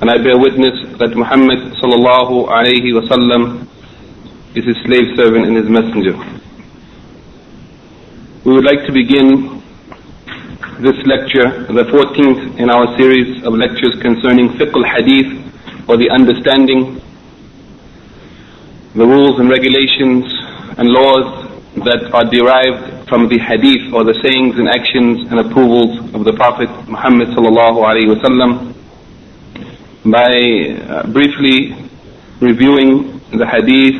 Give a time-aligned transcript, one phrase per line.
[0.00, 3.66] And I bear witness that Muhammad sallallahu alayhi wasallam
[4.54, 6.14] is His slave servant and His messenger.
[8.44, 9.62] We would like to begin
[10.82, 17.00] this lecture, the 14th in our series of lectures concerning fiqh al-hadith, or the understanding,
[18.94, 20.24] the rules and regulations
[20.78, 21.50] and laws
[21.86, 26.32] that are derived from the hadith or the sayings and actions and approvals of the
[26.34, 28.74] Prophet Muhammad sallallahu alaihi wasallam
[30.04, 31.72] by uh, briefly
[32.40, 33.96] reviewing the hadith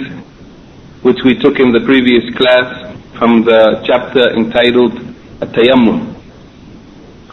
[1.02, 4.92] which we took in the previous class from the chapter entitled
[5.40, 6.12] At-Tayammum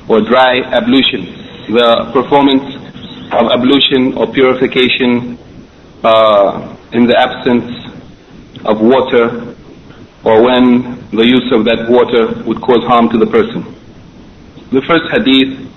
[0.07, 1.25] or dry ablution,
[1.73, 2.63] the performance
[3.33, 5.37] of ablution or purification
[6.03, 7.67] uh, in the absence
[8.65, 9.51] of water
[10.23, 13.63] or when the use of that water would cause harm to the person.
[14.71, 15.67] The first hadith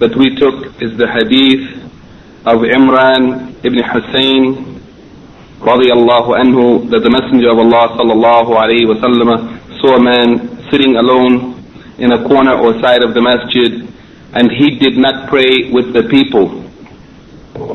[0.00, 1.71] that we took is the hadith
[2.44, 4.80] of Imran ibn Hussein
[5.62, 9.30] radiallahu anhu that the Messenger of Allah sallallahu alayhi wasallam
[9.80, 11.54] saw a man sitting alone
[11.98, 13.86] in a corner or side of the masjid
[14.34, 16.62] and he did not pray with the people.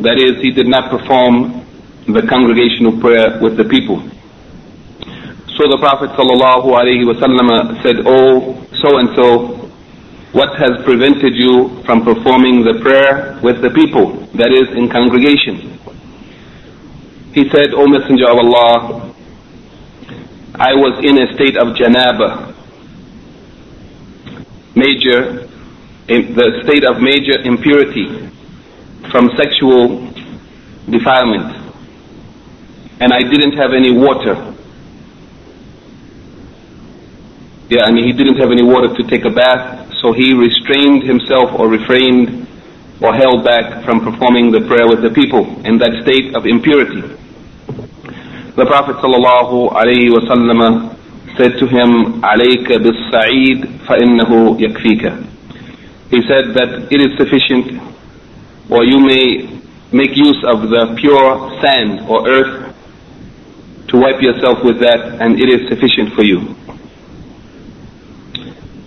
[0.03, 1.63] That is, he did not perform
[2.07, 4.01] the congregational prayer with the people.
[5.55, 9.66] So the Prophet sallallahu alaihi wasallam said, Oh, so and so,
[10.33, 15.79] what has prevented you from performing the prayer with the people, that is, in congregation?
[17.33, 19.13] He said, O Messenger of Allah,
[20.55, 22.53] I was in a state of janaba,
[24.75, 25.47] major,
[26.07, 28.29] the state of major impurity
[29.11, 30.11] from sexual
[30.89, 31.71] defilement,
[32.99, 34.55] and I didn't have any water.
[37.69, 41.50] Yeah, and he didn't have any water to take a bath, so he restrained himself
[41.58, 42.46] or refrained
[43.02, 47.02] or held back from performing the prayer with the people in that state of impurity.
[48.54, 50.94] The Prophet sallallahu alaihi wasallam
[51.36, 55.04] said to him, "عليك بالسعيد فإنه يكفيك."
[56.10, 57.80] He said that it is sufficient,
[58.70, 59.48] or you may
[59.92, 62.74] make use of the pure sand or earth
[63.88, 66.54] to wipe yourself with that, and it is sufficient for you.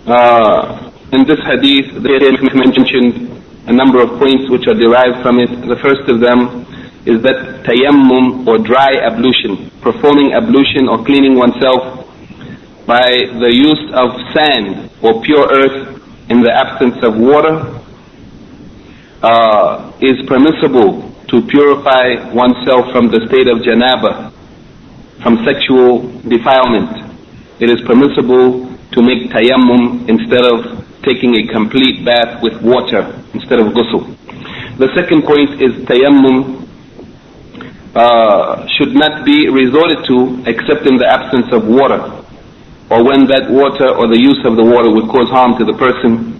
[0.06, 2.19] Uh, in this hadith, they
[2.55, 3.31] mentioned
[3.67, 5.49] a number of points which are derived from it.
[5.67, 6.65] The first of them
[7.05, 12.07] is that tayammum or dry ablution, performing ablution or cleaning oneself
[12.85, 13.11] by
[13.43, 17.81] the use of sand or pure earth in the absence of water
[19.21, 24.31] uh, is permissible to purify oneself from the state of janaba,
[25.21, 27.13] from sexual defilement.
[27.59, 33.01] It is permissible to make tayammum instead of taking a complete bath with water
[33.33, 34.15] instead of ghusl.
[34.77, 36.67] The second point is tayammum
[37.95, 41.99] uh, should not be resorted to except in the absence of water
[42.89, 45.73] or when that water or the use of the water would cause harm to the
[45.73, 46.39] person.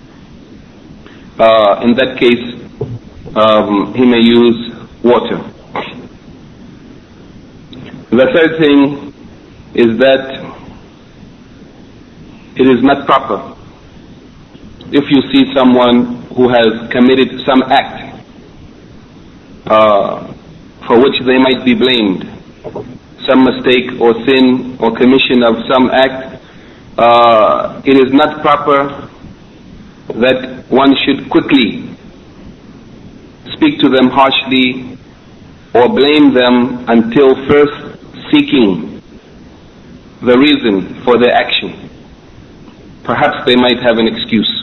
[1.39, 2.59] Uh, in that case,
[3.35, 4.73] um, he may use
[5.03, 5.37] water.
[8.11, 9.13] The third thing
[9.73, 10.41] is that
[12.57, 13.55] it is not proper
[14.91, 18.23] if you see someone who has committed some act
[19.67, 20.33] uh,
[20.85, 22.27] for which they might be blamed,
[23.25, 26.43] some mistake or sin or commission of some act,
[26.97, 29.07] uh, it is not proper
[30.19, 31.87] that one should quickly
[33.53, 34.97] speak to them harshly
[35.73, 37.97] or blame them until first
[38.31, 39.01] seeking
[40.21, 41.89] the reason for their action.
[43.03, 44.60] Perhaps they might have an excuse.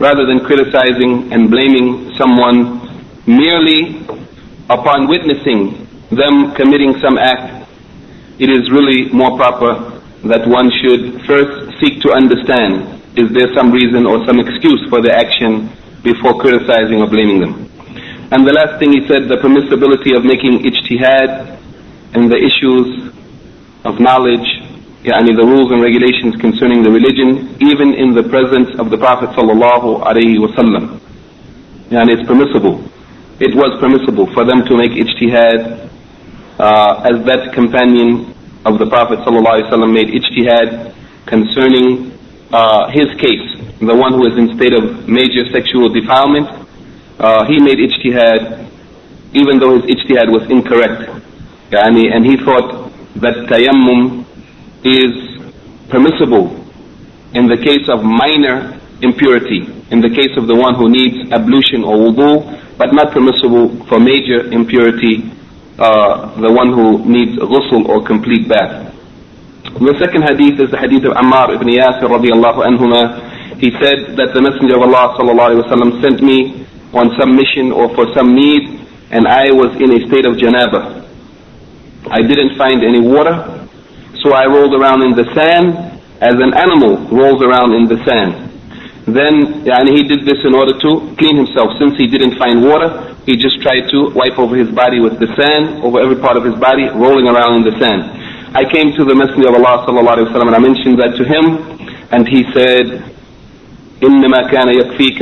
[0.00, 2.80] Rather than criticizing and blaming someone
[3.26, 4.00] merely
[4.68, 7.68] upon witnessing them committing some act
[8.40, 13.70] it is really more proper that one should first seek to understand is there some
[13.70, 15.68] reason or some excuse for the action
[16.02, 17.68] before criticizing or blaming them.
[18.32, 21.58] And the last thing he said, the permissibility of making ijtihad
[22.14, 23.12] and the issues
[23.84, 24.46] of knowledge,
[25.02, 29.30] yani the rules and regulations concerning the religion, even in the presence of the Prophet
[29.32, 30.36] sallallahu alaihi.
[31.90, 32.84] Yani it's permissible.
[33.40, 35.88] It was permissible for them to make ijtihad
[36.60, 38.34] uh, as that companion
[38.68, 40.94] of the Prophet sallallahu alaihi wasallam made ijtihad
[41.26, 42.12] concerning
[42.52, 46.48] uh, his case, the one who is in state of major sexual defilement,
[47.18, 48.68] uh, he made ijtihad
[49.32, 51.08] even though his ijtihad was incorrect.
[51.70, 54.19] Yani, and he thought that tayammum
[54.84, 55.12] is
[55.90, 56.56] permissible
[57.34, 61.84] in the case of minor impurity, in the case of the one who needs ablution
[61.84, 65.24] or wudu, but not permissible for major impurity,
[65.78, 68.90] uh, the one who needs ghusl or complete bath.
[69.78, 73.60] The second hadith is the hadith of Ammar ibn Yasir radiallahu anhuma.
[73.60, 77.70] He said that the Messenger of Allah sallallahu alayhi wa sent me on some mission
[77.70, 78.80] or for some need
[79.12, 81.02] and I was in a state of janaba.
[82.10, 83.59] I didn't find any water,
[84.23, 88.45] so I rolled around in the sand as an animal rolls around in the sand.
[89.05, 91.77] Then yani he did this in order to clean himself.
[91.77, 95.29] Since he didn't find water, he just tried to wipe over his body with the
[95.37, 98.01] sand, over every part of his body, rolling around in the sand.
[98.57, 101.23] I came to the Messenger of Allah sallallahu alaihi wasallam and I mentioned that to
[101.27, 101.45] him,
[102.09, 103.03] and he said,
[104.01, 105.21] إنما كان يكفيك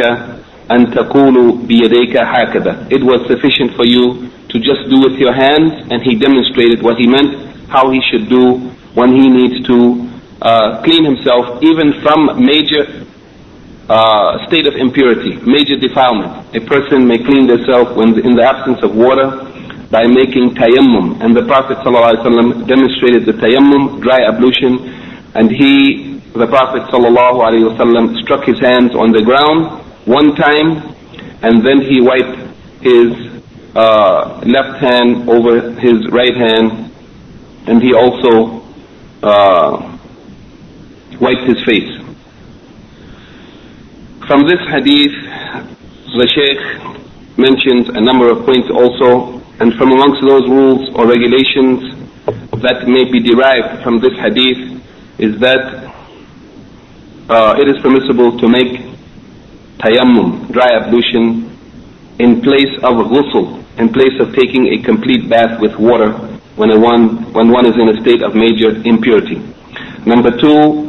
[0.72, 2.88] أن تقول بيديك هكذا.
[2.92, 6.98] It was sufficient for you to just do with your hands, and he demonstrated what
[6.98, 10.09] he meant, how he should do when he needs to
[10.43, 13.05] uh, clean himself, even from major
[13.89, 16.45] uh, state of impurity, major defilement.
[16.55, 19.49] A person may clean themselves in the absence of water
[19.91, 21.21] by making tayammum.
[21.25, 24.93] And the Prophet ﷺ demonstrated the tayammum, dry ablution,
[25.35, 30.95] and he, the Prophet ﷺ, struck his hands on the ground one time,
[31.43, 32.37] and then he wiped
[32.85, 33.09] his
[33.75, 36.93] uh, left hand over his right hand,
[37.67, 38.61] and he also
[39.23, 39.99] uh,
[41.21, 41.91] wiped his face.
[44.27, 45.15] From this hadith,
[46.19, 51.95] the Sheikh mentions a number of points also and from amongst those rules or regulations
[52.63, 54.83] that may be derived from this hadith
[55.19, 55.93] is that
[57.31, 58.89] uh, it is permissible to make
[59.79, 61.45] tayammum, dry ablution,
[62.19, 67.33] in place of ghusl, in place of taking a complete bath with water when, one,
[67.33, 69.39] when one is in a state of major impurity.
[70.05, 70.89] Number two,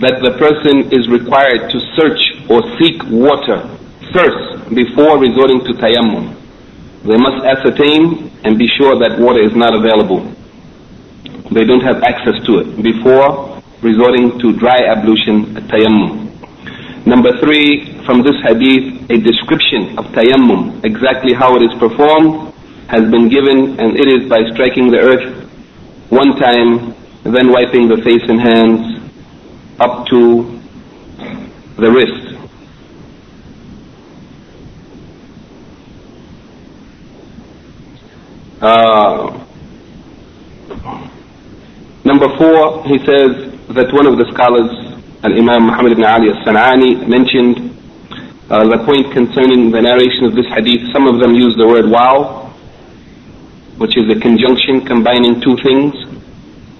[0.00, 3.60] that the person is required to search or seek water
[4.16, 6.32] first before resorting to tayammum.
[7.04, 10.24] They must ascertain and be sure that water is not available.
[11.52, 16.32] They don't have access to it before resorting to dry ablution, at tayammum.
[17.04, 22.51] Number three, from this hadith, a description of tayammum, exactly how it is performed,
[22.92, 25.48] has been given, and it is by striking the earth
[26.10, 26.94] one time,
[27.24, 29.00] then wiping the face and hands
[29.80, 30.60] up to
[31.80, 32.36] the wrist.
[38.60, 39.42] Uh,
[42.04, 44.68] number four, he says that one of the scholars,
[45.24, 47.72] Al-Imam Muhammad ibn Ali al-San'ani, mentioned
[48.50, 50.92] uh, the point concerning the narration of this hadith.
[50.92, 52.51] Some of them use the word waw,
[53.78, 55.94] which is a conjunction combining two things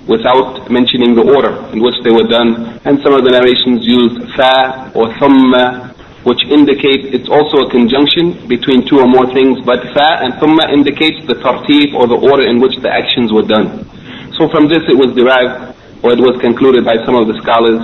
[0.09, 2.81] without mentioning the order in which they were done.
[2.85, 5.93] And some of the narrations used fa or thumma
[6.25, 10.71] which indicate it's also a conjunction between two or more things, but fa and thumma
[10.71, 13.83] indicates the tartib or the order in which the actions were done.
[14.39, 17.83] So from this it was derived, or it was concluded by some of the scholars,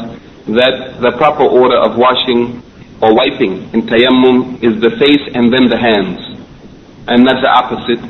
[0.55, 2.63] that the proper order of washing
[3.03, 6.19] or wiping in tayammum is the face and then the hands,
[7.11, 8.03] and not the opposite,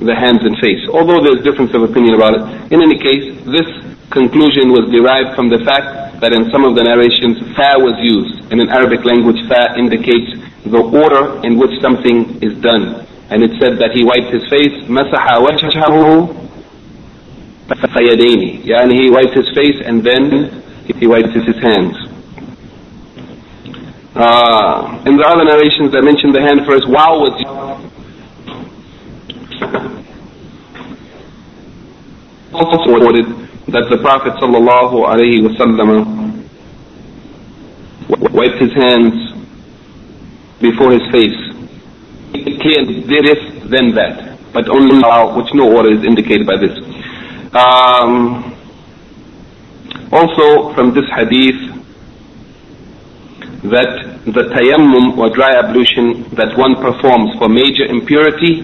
[0.00, 0.82] the hands and face.
[0.90, 2.42] Although there's difference of opinion about it.
[2.72, 3.68] In any case, this
[4.10, 8.50] conclusion was derived from the fact that in some of the narrations, fa was used.
[8.50, 10.34] And in Arabic language, fa indicates
[10.66, 13.06] the order in which something is done.
[13.30, 16.32] And it said that he wiped his face, masaha wajhahu
[17.68, 18.64] fayadaini.
[18.64, 20.62] Yeah, and he wiped his face and then
[20.98, 21.96] he wiped his hands.
[24.14, 26.86] Uh, in the other narrations, I mentioned the hand first.
[26.86, 27.34] Waw was
[32.54, 33.26] also ordered
[33.68, 36.44] that the Prophet sallallahu alaihi wasallam
[38.32, 39.32] wiped his hands
[40.60, 41.38] before his face.
[42.32, 42.84] Clear
[43.22, 43.40] this,
[43.70, 44.96] then that, but only
[45.36, 46.76] which no order is indicated by this.
[47.54, 48.54] Um,
[50.12, 51.74] also from this hadith
[53.64, 58.62] that the tayammum or dry ablution that one performs for major impurity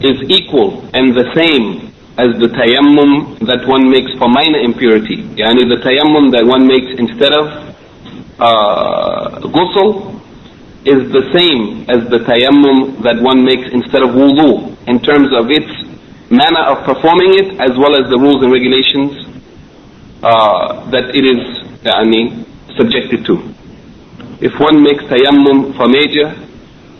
[0.00, 5.22] is equal and the same as the tayammum that one makes for minor impurity.
[5.34, 7.46] Yani the tayammum that one makes instead of
[8.38, 10.14] uh, ghusl
[10.86, 15.50] is the same as the tayammum that one makes instead of wudu in terms of
[15.50, 15.70] its
[16.30, 19.26] manner of performing it as well as the rules and regulations
[20.22, 21.42] uh, that it is
[21.82, 22.46] yani,
[22.76, 23.42] subjected to.
[24.40, 26.30] If one makes tayammum for major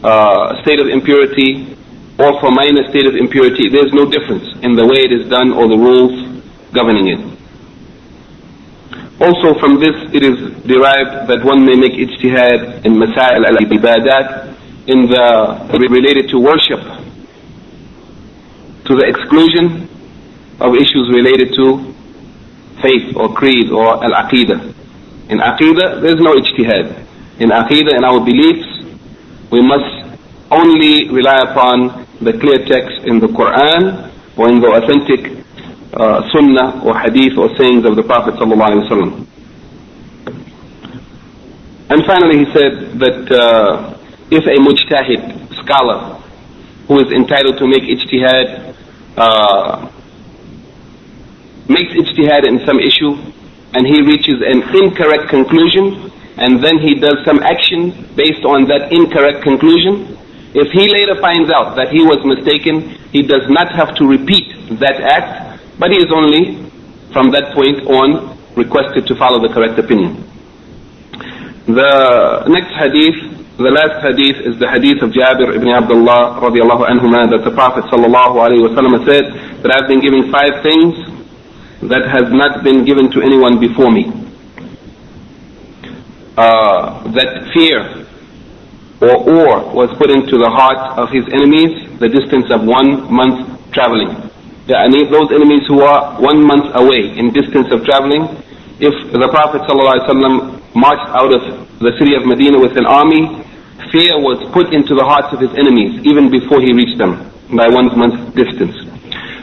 [0.02, 1.73] uh, state of impurity
[2.18, 5.52] or for minor state of impurity, there's no difference in the way it is done
[5.52, 6.14] or the rules
[6.72, 7.20] governing it.
[9.20, 14.54] Also from this it is derived that one may make ijtihad in masail al-ibadat
[14.86, 16.82] in the related to worship
[18.84, 19.88] to the exclusion
[20.60, 21.94] of issues related to
[22.82, 24.74] faith or creed or al-aqidah.
[25.30, 27.40] In aqidah, there's no ijtihad.
[27.40, 28.66] In aqidah, in our beliefs,
[29.50, 30.04] we must
[30.50, 35.44] only rely upon the clear text in the Quran or in the authentic
[35.94, 39.26] uh, sunnah or hadith or sayings of the Prophet sallallahu
[41.90, 43.98] And finally he said that uh,
[44.30, 46.20] if a mujtahid, scholar,
[46.88, 48.74] who is entitled to make ijtihad
[49.16, 49.90] uh,
[51.68, 53.12] makes ijtihad in some issue
[53.74, 58.92] and he reaches an incorrect conclusion and then he does some action based on that
[58.92, 60.18] incorrect conclusion,
[60.54, 64.54] if he later finds out that he was mistaken, he does not have to repeat
[64.78, 66.62] that act, but he is only
[67.12, 70.22] from that point on requested to follow the correct opinion.
[71.66, 77.30] The next hadith the last hadith is the hadith of Jabir ibn Abdullah radiallahu anhuma
[77.30, 79.30] that the Prophet sallallahu alayhi wa said
[79.62, 80.98] that I've been given five things
[81.86, 84.10] that has not been given to anyone before me.
[86.36, 88.03] Uh, that fear
[89.04, 93.44] or awe was put into the heart of his enemies the distance of one month
[93.72, 94.08] traveling.
[94.66, 98.24] Those enemies who are one month away in distance of traveling,
[98.80, 101.42] if the Prophet ﷺ marched out of
[101.84, 103.44] the city of Medina with an army,
[103.92, 107.68] fear was put into the hearts of his enemies even before he reached them by
[107.68, 108.74] one month's distance.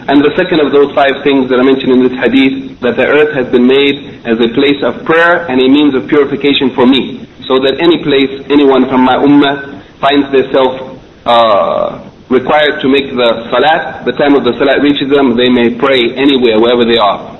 [0.10, 3.06] And the second of those five things that I mentioned in this hadith, that the
[3.06, 6.89] earth has been made as a place of prayer and a means of purification for
[6.89, 7.30] me.
[7.48, 13.30] So that any place, anyone from my ummah finds themselves uh, required to make the
[13.52, 17.38] salat, the time of the salat reaches them, they may pray anywhere, wherever they are.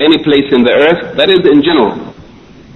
[0.00, 2.10] Any place in the earth, that is in general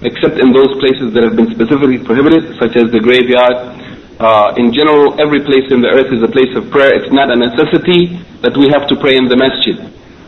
[0.05, 3.55] except in those places that have been specifically prohibited, such as the graveyard.
[4.19, 6.95] Uh, in general, every place in the earth is a place of prayer.
[6.95, 9.75] It's not a necessity that we have to pray in the masjid.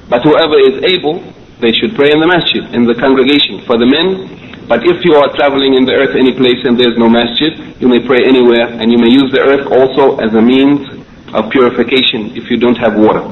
[0.07, 1.19] But whoever is able,
[1.59, 3.63] they should pray in the masjid, in the congregation.
[3.67, 4.36] For the men,
[4.67, 7.87] but if you are traveling in the earth any place and there's no masjid, you
[7.87, 10.83] may pray anywhere and you may use the earth also as a means
[11.31, 13.23] of purification if you don't have water.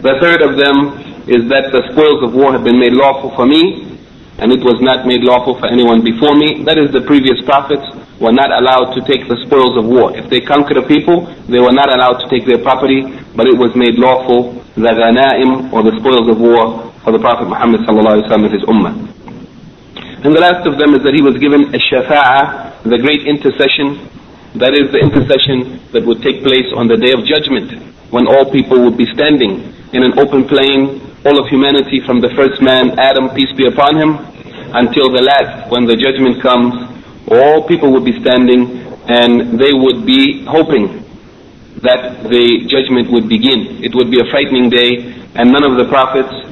[0.00, 0.96] The third of them
[1.28, 3.84] is that the spoils of war have been made lawful for me
[4.40, 6.64] and it was not made lawful for anyone before me.
[6.64, 7.84] That is the previous prophets
[8.16, 10.16] were not allowed to take the spoils of war.
[10.16, 13.04] If they conquered a people, they were not allowed to take their property,
[13.36, 17.44] but it was made lawful, the ghanaim, or the spoils of war, for the Prophet
[17.50, 19.17] Muhammad and his ummah.
[20.24, 24.10] And the last of them is that he was given a shafa'ah, the great intercession,
[24.58, 27.70] that is the intercession that would take place on the day of judgment,
[28.10, 32.30] when all people would be standing in an open plain all of humanity from the
[32.38, 34.16] first man, Adam, peace be upon him,
[34.74, 36.74] until the last, when the judgment comes,
[37.30, 41.04] all people would be standing and they would be hoping
[41.82, 43.82] that the judgment would begin.
[43.82, 46.47] It would be a frightening day and none of the prophets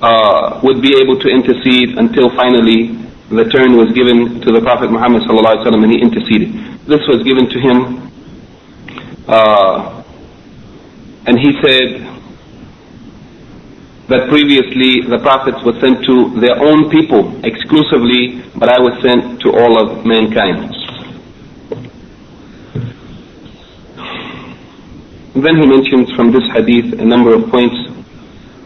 [0.00, 2.96] uh, would be able to intercede until finally
[3.30, 6.54] the turn was given to the Prophet Muhammad and he interceded.
[6.86, 8.10] This was given to him
[9.28, 10.02] uh,
[11.26, 12.18] and he said,
[14.08, 19.40] that previously the prophets were sent to their own people exclusively, but I was sent
[19.42, 20.72] to all of mankind.
[25.36, 27.76] Then he mentions from this hadith a number of points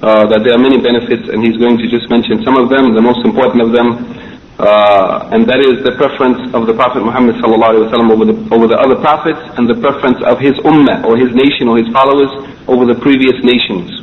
[0.03, 2.91] uh, that there are many benefits, and he's going to just mention some of them,
[2.93, 4.03] the most important of them,
[4.59, 8.99] uh, and that is the preference of the Prophet Muhammad over the over the other
[8.99, 12.31] prophets, and the preference of his ummah or his nation or his followers
[12.67, 14.03] over the previous nations.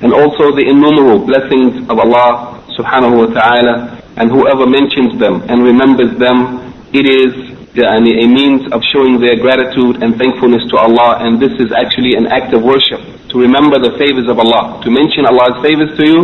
[0.00, 5.64] And also the innumerable blessings of Allah subhanahu wa ta'ala and whoever mentions them and
[5.64, 6.60] remembers them
[6.92, 11.18] it is a means of showing their gratitude and thankfulness to Allah.
[11.20, 12.98] And this is actually an act of worship
[13.30, 16.20] to remember the favors of Allah to mention Allah's favors to you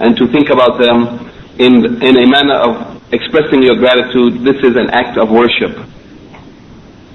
[0.00, 1.28] and to think about them
[1.60, 2.72] in, in a manner of
[3.12, 4.40] expressing your gratitude.
[4.44, 5.76] This is an act of worship.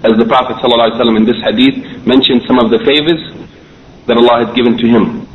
[0.05, 3.21] As the Prophet ﷺ in this hadith mentioned some of the favors
[4.05, 5.25] that Allah has given to him.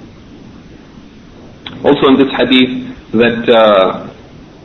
[1.83, 4.09] Also in this hadith that uh,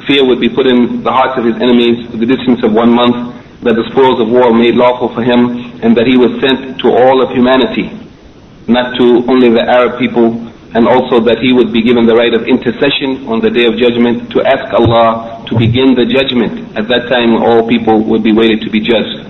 [0.05, 2.91] fear would be put in the hearts of his enemies to the distance of one
[2.93, 6.79] month that the spoils of war made lawful for him and that he was sent
[6.81, 7.93] to all of humanity,
[8.67, 10.33] not to only the Arab people,
[10.73, 13.77] and also that he would be given the right of intercession on the day of
[13.77, 16.73] judgment to ask Allah to begin the judgment.
[16.73, 19.21] At that time all people would be waited to be judged.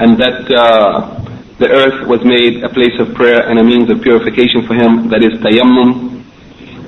[0.00, 1.20] And that uh,
[1.60, 5.12] the earth was made a place of prayer and a means of purification for him,
[5.12, 6.24] that is tayammum.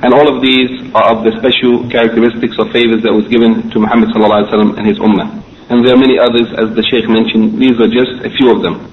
[0.00, 3.76] And all of these are of the special characteristics or favors that was given to
[3.78, 5.43] Muhammad and his ummah.
[5.70, 7.60] And there are many others as the Shaykh mentioned.
[7.60, 8.90] These are just a few of them.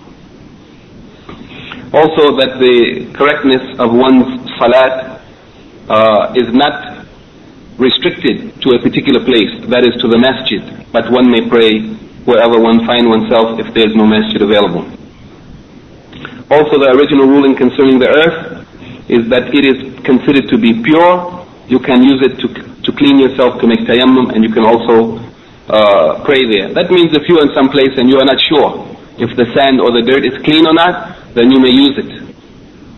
[1.92, 5.20] Also that the correctness of one's salat
[5.92, 7.06] uh, is not
[7.78, 10.62] restricted to a particular place, that is to the masjid,
[10.94, 11.82] but one may pray
[12.24, 14.86] wherever one finds oneself if there is no masjid available.
[16.54, 18.62] Also the original ruling concerning the earth
[19.10, 21.44] is that it is considered to be pure.
[21.68, 22.48] You can use it to,
[22.84, 25.20] to clean yourself, to make tayammum, and you can also
[25.70, 26.74] uh, pray there.
[26.74, 28.92] That means if you're in some place and you are not sure
[29.22, 32.10] if the sand or the dirt is clean or not, then you may use it.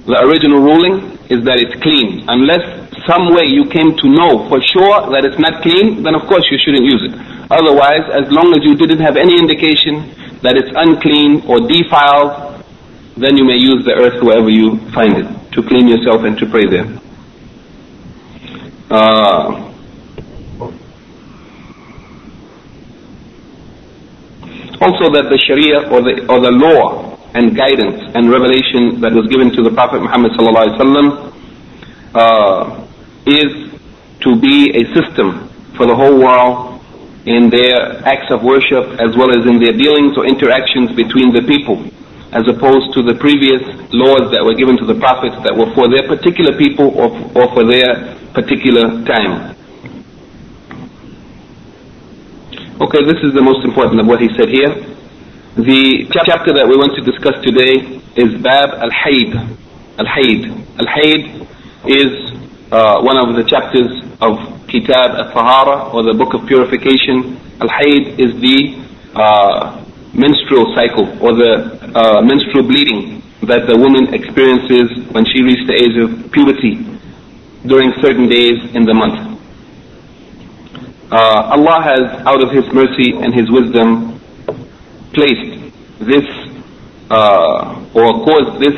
[0.07, 2.23] The original ruling is that it's clean.
[2.27, 2.63] Unless
[3.03, 6.47] some way you came to know for sure that it's not clean, then of course
[6.51, 7.13] you shouldn't use it.
[7.51, 12.63] Otherwise, as long as you didn't have any indication that it's unclean or defiled,
[13.19, 16.45] then you may use the earth wherever you find it to clean yourself and to
[16.47, 16.87] pray there.
[18.89, 19.72] Uh,
[24.83, 29.31] Also that the Sharia or the, or the law and guidance and revelation that was
[29.31, 31.31] given to the Prophet Muhammad sallallahu
[32.13, 32.85] uh,
[33.25, 33.71] is
[34.19, 35.47] to be a system
[35.79, 36.83] for the whole world
[37.25, 41.41] in their acts of worship as well as in their dealings or interactions between the
[41.47, 41.79] people
[42.35, 45.87] as opposed to the previous laws that were given to the prophets that were for
[45.87, 47.07] their particular people or,
[47.39, 49.52] or for their particular time.
[52.81, 54.73] Okay, this is the most important of what he said here.
[55.61, 59.29] The chapter that we want to discuss today is Bab al-Hayd.
[60.01, 60.49] Al-Hayd.
[60.81, 61.45] Al-Hayd
[61.85, 62.09] is
[62.73, 63.93] uh, one of the chapters
[64.25, 67.37] of Kitab al-Tahara or the book of purification.
[67.61, 68.81] Al-Hayd is the
[69.13, 69.77] uh,
[70.17, 75.77] menstrual cycle or the uh, menstrual bleeding that the woman experiences when she reaches the
[75.77, 76.81] age of puberty
[77.69, 79.32] during certain days in the month
[81.13, 84.19] uh, Allah has, out of His mercy and His wisdom,
[85.13, 85.61] placed
[85.99, 86.25] this
[87.11, 88.73] uh, or caused this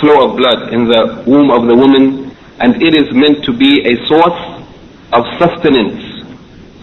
[0.00, 3.86] flow of blood in the womb of the woman, and it is meant to be
[3.86, 4.66] a source
[5.12, 6.26] of sustenance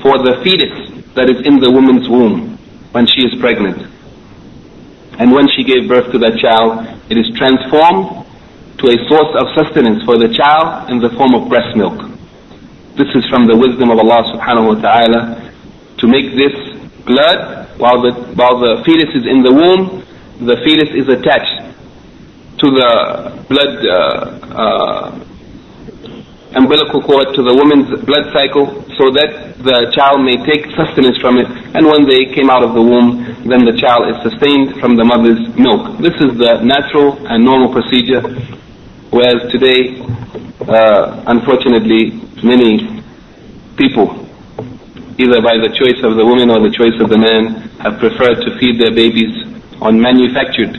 [0.02, 2.58] for the fetus that is in the woman's womb
[2.94, 3.92] when she is pregnant.
[5.20, 8.24] And when she gave birth to that child, it is transformed
[8.80, 12.17] to a source of sustenance for the child in the form of breast milk.
[12.98, 15.22] This is from the wisdom of Allah subhanahu wa ta'ala
[16.02, 16.50] to make this
[17.06, 20.02] blood while the, while the fetus is in the womb,
[20.42, 21.62] the fetus is attached
[22.58, 22.90] to the
[23.54, 23.94] blood uh,
[24.50, 25.14] uh,
[26.58, 28.66] umbilical cord to the woman's blood cycle
[28.98, 31.46] so that the child may take sustenance from it
[31.78, 35.06] and when they came out of the womb then the child is sustained from the
[35.06, 36.02] mother's milk.
[36.02, 38.26] This is the natural and normal procedure
[39.14, 40.02] whereas today
[40.66, 43.04] uh, unfortunately many
[43.78, 44.26] people,
[45.18, 48.42] either by the choice of the woman or the choice of the man, have preferred
[48.42, 49.34] to feed their babies
[49.82, 50.78] on manufactured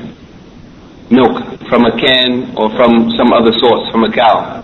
[1.11, 4.62] milk from a can or from some other source, from a cow.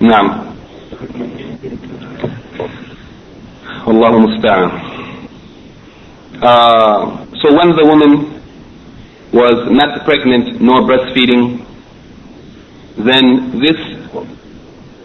[0.00, 0.54] Naam.
[3.86, 4.96] Allahu musta'an.
[6.42, 8.42] Uh, so when the woman
[9.32, 11.64] was not pregnant nor breastfeeding,
[12.98, 13.95] then this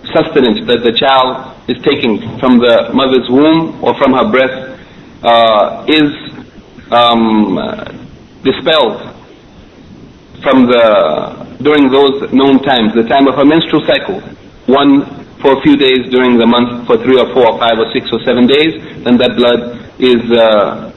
[0.09, 4.81] sustenance that the child is taking from the mother's womb or from her breast
[5.23, 6.09] uh, is
[6.91, 7.55] um,
[8.43, 8.99] dispelled
[10.41, 14.19] from the during those known times, the time of her menstrual cycle,
[14.65, 15.05] one
[15.41, 18.09] for a few days during the month, for three or four or five or six
[18.11, 18.73] or seven days,
[19.05, 20.91] then that blood is uh,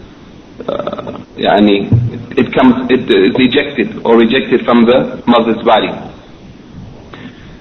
[0.68, 1.88] uh, yani,
[2.36, 5.92] it comes it is ejected or rejected from the mother's body.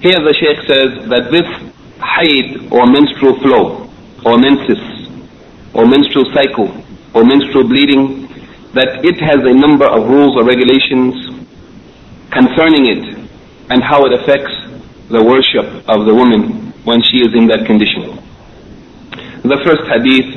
[0.04, 1.48] Here the Sheikh says that this
[2.04, 3.88] haid or menstrual flow
[4.28, 4.84] or menses
[5.72, 6.68] or menstrual cycle
[7.16, 8.28] or menstrual bleeding,
[8.76, 11.16] that it has a number of rules or regulations
[12.36, 13.16] concerning it
[13.72, 14.52] and how it affects
[15.08, 18.20] the worship of the woman when she is in that condition.
[19.48, 20.36] The first hadith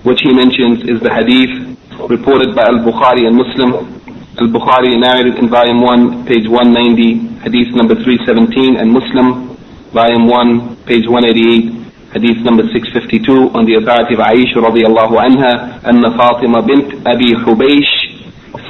[0.00, 1.76] which he mentions is the hadith
[2.08, 4.00] reported by Al-Bukhari and Muslim.
[4.40, 9.54] Al-Bukhari narrated in volume 1, page 190, hadith number 317, and Muslim,
[9.92, 16.02] volume 1, page 188, حديث number 652 on the authority of Aisha الله عنها أن
[16.18, 17.90] فاطمة بنت أبي حبيش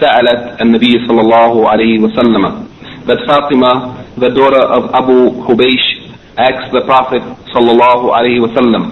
[0.00, 2.66] سألت النبي صلى الله عليه وسلم
[3.06, 6.08] that Fatima the daughter of Abu Hubaysh
[6.38, 7.22] asked the Prophet
[7.54, 8.90] صلى الله عليه وسلم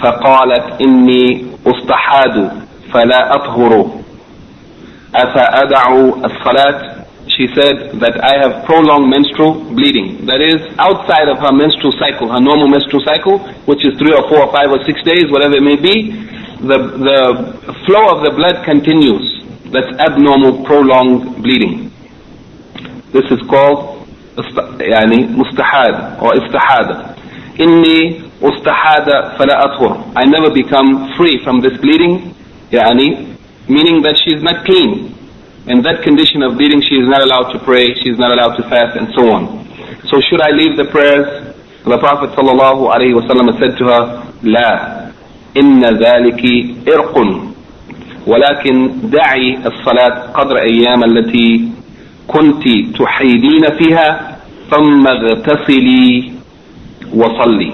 [0.00, 2.50] فقالت إني أستحاد
[2.92, 3.90] فلا أطهر
[5.14, 5.84] أفأدع
[6.24, 6.91] الصلاة
[7.27, 10.25] she said that I have prolonged menstrual bleeding.
[10.25, 14.23] That is, outside of her menstrual cycle, her normal menstrual cycle, which is three or
[14.29, 16.11] four or five or six days, whatever it may be,
[16.65, 17.19] the, the
[17.85, 19.43] flow of the blood continues.
[19.69, 21.91] That's abnormal, prolonged bleeding.
[23.11, 23.97] This is called
[24.37, 27.15] يعني مستحاد or istihada.
[27.59, 30.13] إني استحاد فلا أطهر.
[30.15, 32.33] I never become free from this bleeding,
[32.71, 35.13] يعني, meaning that she is not clean.
[35.67, 38.55] In that condition of bleeding, she is not allowed to pray, she is not allowed
[38.55, 39.43] to fast, and so on.
[40.07, 41.27] So should I leave the prayers?
[41.83, 44.03] The Prophet sallallahu alaihi wasallam said to her,
[44.43, 45.07] لا
[45.57, 46.41] إن ذلك
[46.87, 47.15] إرق
[48.27, 48.75] ولكن
[49.09, 51.69] دعي الصلاة قدر أيام التي
[52.27, 52.63] كنت
[52.99, 54.37] تحيدين فيها
[54.71, 56.31] ثم اغتسلي
[57.13, 57.73] وصلي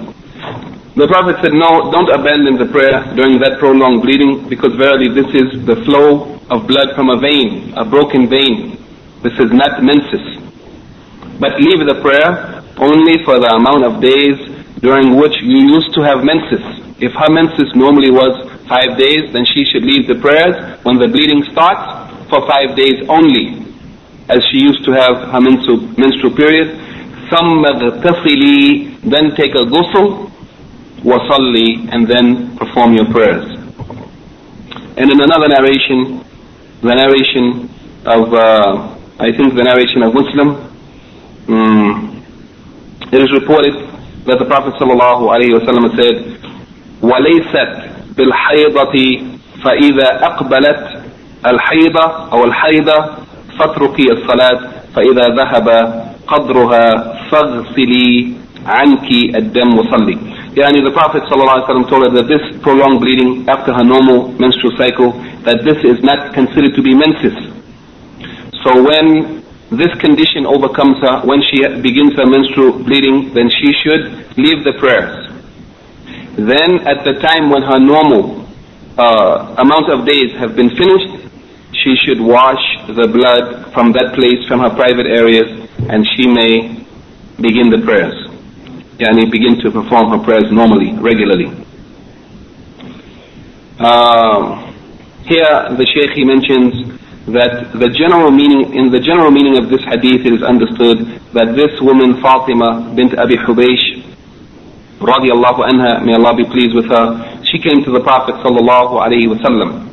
[0.97, 5.25] the Prophet said, no, don't abandon the prayer during that prolonged bleeding because verily this
[5.34, 8.77] is the flow of blood from a vein, a broken vein.
[9.25, 10.21] This is not menses.
[11.41, 14.38] But leave the prayer only for the amount of days
[14.86, 16.62] during which you used to have menses.
[17.01, 20.53] If her menses normally was five days, then she should leave the prayers
[20.86, 23.65] when the bleeding starts for five days only,
[24.29, 26.79] as she used to have her menstrual, menstrual period.
[27.34, 30.29] ثم اغتسلي then take a ghusl
[31.03, 33.45] wasalli, and then perform your prayers.
[34.97, 36.23] And in another narration,
[36.82, 37.69] the narration
[38.06, 40.49] of, uh, I think the narration of Muslim,
[41.49, 42.23] um,
[43.12, 43.73] it is reported
[44.25, 46.15] that the Prophet sallallahu alaihi wasallam said,
[47.01, 48.95] وَلَيْسَتْ بِالْحَيْضَةِ
[49.63, 51.03] فَإِذَا أَقْبَلَتْ
[51.45, 53.06] الحيضة أو الحيضة
[53.60, 54.60] فاتركي الصلاة
[54.95, 55.67] فإذا ذهب
[56.27, 58.34] قدرها فاغسلي
[58.65, 60.17] عنك الدم وصلي
[60.59, 65.14] Yani the Prophet ﷺ told her that this prolonged bleeding after her normal menstrual cycle,
[65.47, 67.38] that this is not considered to be menses.
[68.66, 69.38] So when
[69.71, 74.75] this condition overcomes her, when she begins her menstrual bleeding, then she should leave the
[74.83, 75.31] prayers.
[76.35, 78.42] Then at the time when her normal
[78.99, 81.23] uh, amount of days have been finished,
[81.71, 82.59] she should wash
[82.90, 85.47] the blood from that place, from her private areas,
[85.87, 86.83] and she may
[87.38, 88.27] begin the prayers
[88.98, 91.46] yani begin to perform her prayers normally, regularly.
[93.78, 94.66] Uh,
[95.22, 96.98] here the Shaykh he mentions
[97.30, 101.54] that the general meaning, in the general meaning of this hadith it is understood that
[101.54, 104.02] this woman Fatima bint Abi Hubaysh
[104.98, 109.30] radiallahu anha, may Allah be pleased with her, she came to the Prophet sallallahu alayhi
[109.30, 109.87] wasallam.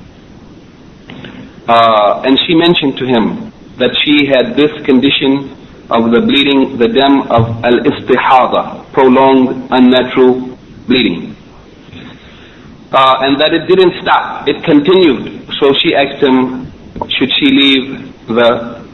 [1.67, 5.53] Uh, and she mentioned to him that she had this condition
[5.89, 11.35] of the bleeding, the dam of al-istihada, prolonged unnatural bleeding.
[12.91, 15.45] Uh, and that it didn't stop, it continued.
[15.59, 16.71] So she asked him,
[17.09, 18.85] should she leave the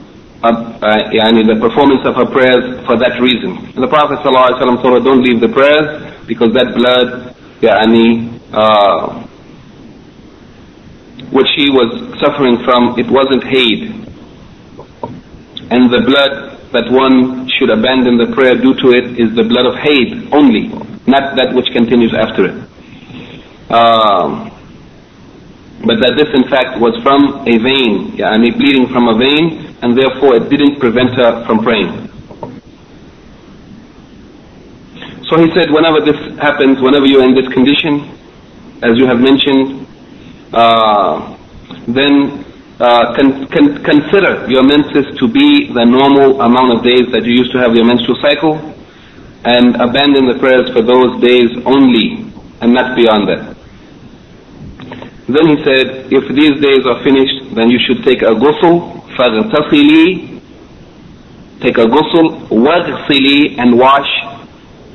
[0.44, 3.62] uh, uh, the performance of her prayers for that reason.
[3.76, 9.22] And the Prophet ﷺ told her, don't leave the prayers because that blood, yani, uh,
[11.30, 13.94] which she was suffering from, it wasn't haid.
[15.70, 19.66] And the blood that one should abandon the prayer due to it is the blood
[19.66, 20.68] of haid only,
[21.06, 22.58] not that which continues after it.
[23.72, 24.52] Um,
[25.86, 29.98] but that this in fact was from a vein, yani bleeding from a vein, and
[29.98, 32.08] therefore it didn't prevent her from praying.
[35.28, 38.18] So he said, whenever this happens, whenever you're in this condition,
[38.84, 39.88] as you have mentioned,
[40.54, 41.38] uh,
[41.88, 47.25] then uh, con con consider your menses to be the normal amount of days that
[47.25, 48.61] you used to have your menstrual cycle
[49.47, 52.27] and abandon the prayers for those days only
[52.61, 53.57] and not beyond that.
[55.27, 60.37] Then he said, if these days are finished, then you should take a ghusl, فَاغْتَصِلِي
[61.63, 64.07] Take a ghusl, وَاغْسِلِي And wash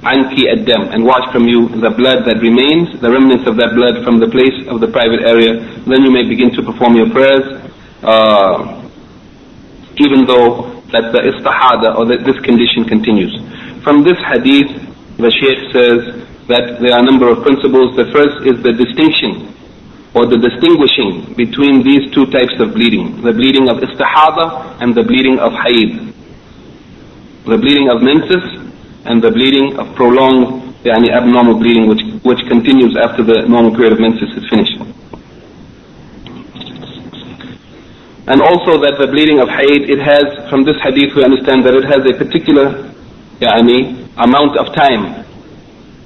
[0.03, 4.03] anki ad-dam, and wash from you the blood that remains, the remnants of that blood
[4.03, 5.59] from the place of the private area.
[5.85, 7.61] Then you may begin to perform your prayers,
[8.06, 8.88] uh,
[9.98, 13.34] even though that the istihada or that this condition continues.
[13.82, 14.70] From this hadith,
[15.18, 16.00] the Shaykh says
[16.46, 17.96] that there are a number of principles.
[17.96, 19.50] The first is the distinction
[20.14, 25.02] or the distinguishing between these two types of bleeding, the bleeding of istihada and the
[25.02, 26.14] bleeding of haid.
[27.44, 28.42] The bleeding of menses
[29.04, 33.92] and the bleeding of prolonged yani abnormal bleeding which, which continues after the normal period
[33.94, 34.78] of menses is finished.
[38.26, 41.74] And also that the bleeding of haid, it has, from this hadith we understand that
[41.78, 42.90] it has a particular
[43.38, 45.22] yani, amount of time.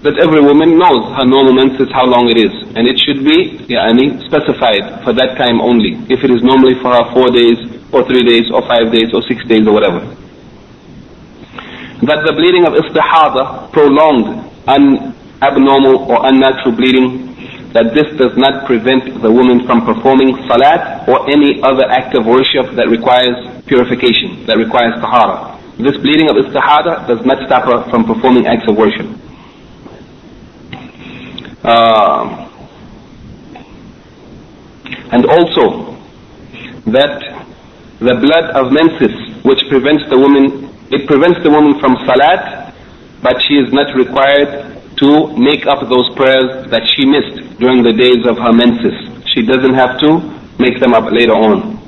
[0.05, 2.53] That every woman knows her normal menses, how long it is.
[2.77, 5.97] And it should be yani, specified for that time only.
[6.13, 7.57] If it is normally for her four days,
[7.93, 10.05] or three days, or five days, or six days, or whatever
[12.03, 17.30] that the bleeding of istihada, prolonged, un abnormal or unnatural bleeding,
[17.73, 22.27] that this does not prevent the woman from performing salat or any other act of
[22.27, 25.59] worship that requires purification, that requires tahara.
[25.79, 29.07] This bleeding of istihada does not stop her from performing acts of worship.
[31.63, 32.49] Uh,
[35.13, 35.95] and also
[36.91, 37.23] that
[38.01, 42.75] the blood of menses, which prevents the woman it prevents the woman from salat,
[43.23, 44.70] but she is not required
[45.01, 48.95] to make up those prayers that she missed during the days of her menses.
[49.35, 50.21] She doesn't have to
[50.61, 51.81] make them up later on.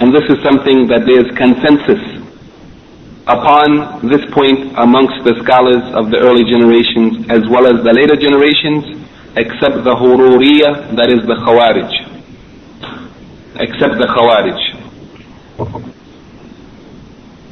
[0.00, 2.00] And this is something that there is consensus
[3.28, 8.16] upon this point amongst the scholars of the early generations as well as the later
[8.16, 8.96] generations,
[9.36, 11.92] except the Hururiya, that is the Khawarij.
[13.60, 14.80] Except the Khawarij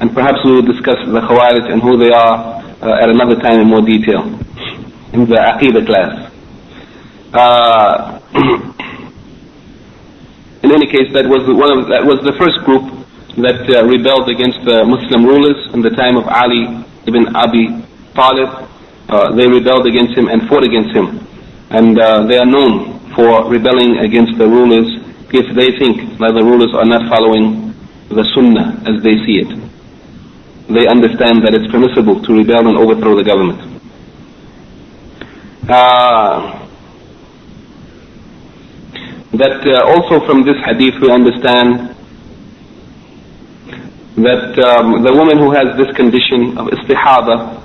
[0.01, 3.61] and perhaps we will discuss the Khawarij and who they are uh, at another time
[3.61, 4.23] in more detail
[5.27, 6.31] the Aqidah class.
[7.33, 8.21] Uh,
[10.63, 12.85] in any case, that was one of that was the first group
[13.41, 17.69] that uh, rebelled against the Muslim rulers in the time of Ali ibn Abi
[18.15, 18.69] Talib.
[19.09, 21.27] Uh, they rebelled against him and fought against him,
[21.71, 24.87] and uh, they are known for rebelling against the rulers
[25.33, 27.73] if they think that the rulers are not following
[28.09, 29.69] the Sunnah as they see it
[30.69, 33.78] they understand that it's permissible to rebel and overthrow the government.
[35.69, 36.67] Uh,
[39.33, 41.95] that uh, also from this hadith we understand
[44.17, 47.61] that um, the woman who has this condition of istihada,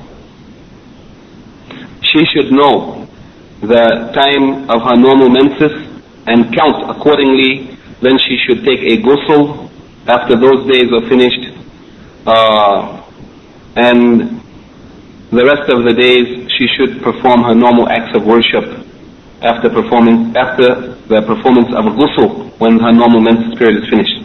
[2.11, 3.07] she should know
[3.61, 5.71] the time of her normal menses
[6.27, 7.77] and count accordingly.
[8.01, 9.71] Then she should take a ghusl
[10.07, 11.57] after those days are finished
[12.27, 13.01] uh,
[13.77, 14.41] and
[15.31, 18.63] the rest of the days she should perform her normal acts of worship
[19.41, 24.23] after performing after the performance of ghusl when her normal menstrual period is finished.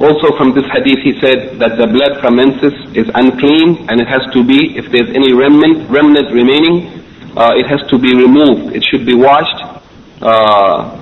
[0.00, 4.08] Also from this hadith he said that the blood from menses is unclean and it
[4.08, 7.04] has to be, if there's any remnant, remnant remaining,
[7.36, 8.74] uh, it has to be removed.
[8.74, 9.60] It should be washed
[10.22, 10.99] uh,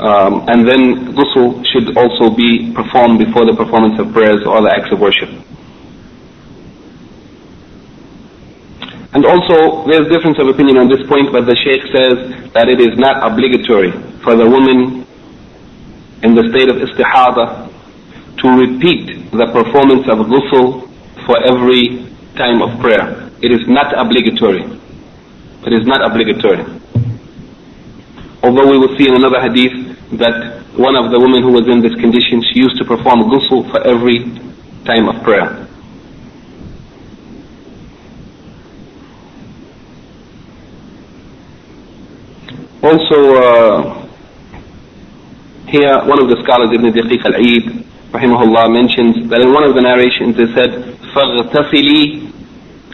[0.00, 4.70] um, and then ghusl should also be performed before the performance of prayers or the
[4.70, 5.30] acts of worship.
[9.14, 12.80] And also, there's difference of opinion on this point, but the Shaykh says that it
[12.82, 13.92] is not obligatory
[14.26, 15.06] for the woman
[16.24, 17.70] in the state of istihada
[18.42, 20.90] to repeat the performance of ghusl
[21.26, 23.30] for every time of prayer.
[23.40, 24.66] It is not obligatory.
[25.62, 26.64] It is not obligatory.
[28.42, 29.83] Although we will see in another hadith
[30.17, 33.69] that one of the women who was in this condition, she used to perform ghusl
[33.71, 34.25] for every
[34.85, 35.67] time of prayer.
[42.81, 44.07] Also, uh,
[45.67, 49.81] here one of the scholars, Ibn Daqiq al-Eid, rahimahullah, mentions that in one of the
[49.81, 50.71] narrations it said,
[51.13, 52.32] فَغْتَصِلِي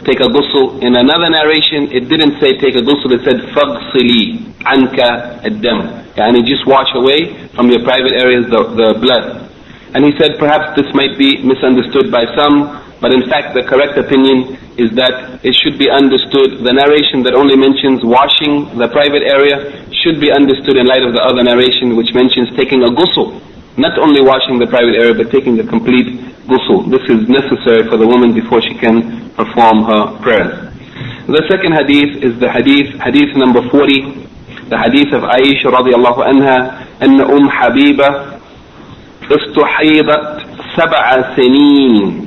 [0.05, 0.81] take a ghusl.
[0.81, 6.01] In another narration, it didn't say take a ghusl, it said faghsili anka ad-dam.
[6.15, 9.49] Yani just wash away from your private areas the, the blood.
[9.93, 13.99] And he said perhaps this might be misunderstood by some, but in fact the correct
[13.99, 19.27] opinion is that it should be understood, the narration that only mentions washing the private
[19.27, 23.35] area should be understood in light of the other narration which mentions taking a ghusl.
[23.77, 26.90] Not only washing the private area, but taking the complete ghusl.
[26.90, 30.72] This is necessary for the woman before she can perform her prayers.
[31.26, 36.86] The second hadith is the hadith, hadith number 40, the hadith of Aisha radiallahu anha,
[37.02, 38.08] أن أم حبيبة
[39.30, 42.26] استحيضت سبع سنين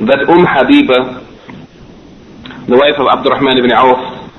[0.00, 1.22] that Umm Habiba,
[2.66, 4.30] the wife of Abdurrahman ibn Auf,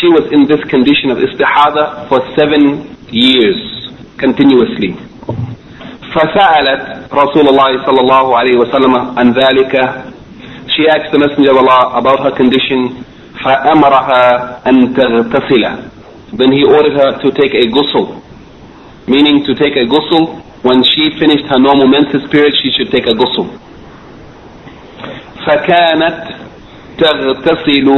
[0.00, 3.58] she was in this condition of istihada for seven years
[4.16, 4.96] continuously.
[6.14, 9.74] فسألت رسول الله صلى الله عليه وسلم عن ذلك
[10.72, 13.04] She asked the Messenger of Allah about her condition
[13.44, 14.24] فأمرها
[14.66, 15.64] أن تغتسل
[16.32, 18.22] Then he ordered her to take a ghusl
[19.06, 23.06] meaning to take a ghusl when she finished her normal menses period she should take
[23.06, 23.46] a ghusl
[25.46, 26.24] فكانت
[26.98, 27.88] تغتسل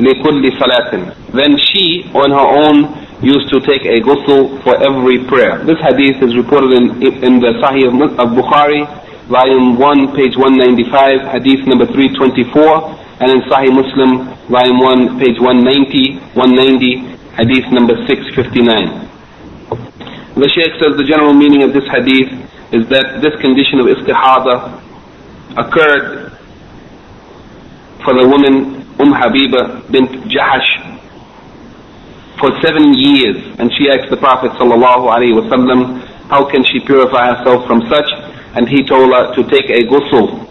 [0.00, 0.90] لكل صلاة
[1.32, 5.63] then she on her own used to take a ghusl for every prayer.
[5.63, 8.83] This hadith is reported in, in the Sahih of Bukhari
[9.31, 14.79] volume 1 page 195 hadith number 324 and in Sahih Muslim volume
[15.15, 19.03] 1 page 190 190 hadith number 659
[20.35, 22.27] the Shaykh says the general meaning of this hadith
[22.75, 24.81] is that this condition of istihada
[25.55, 26.35] occurred
[28.03, 30.67] for the woman Umm Habiba bint Jahash
[32.39, 37.81] for seven years and she asked the Prophet wasallam how can she purify herself from
[37.89, 38.09] such?
[38.55, 40.49] And he told her to take a ghusl.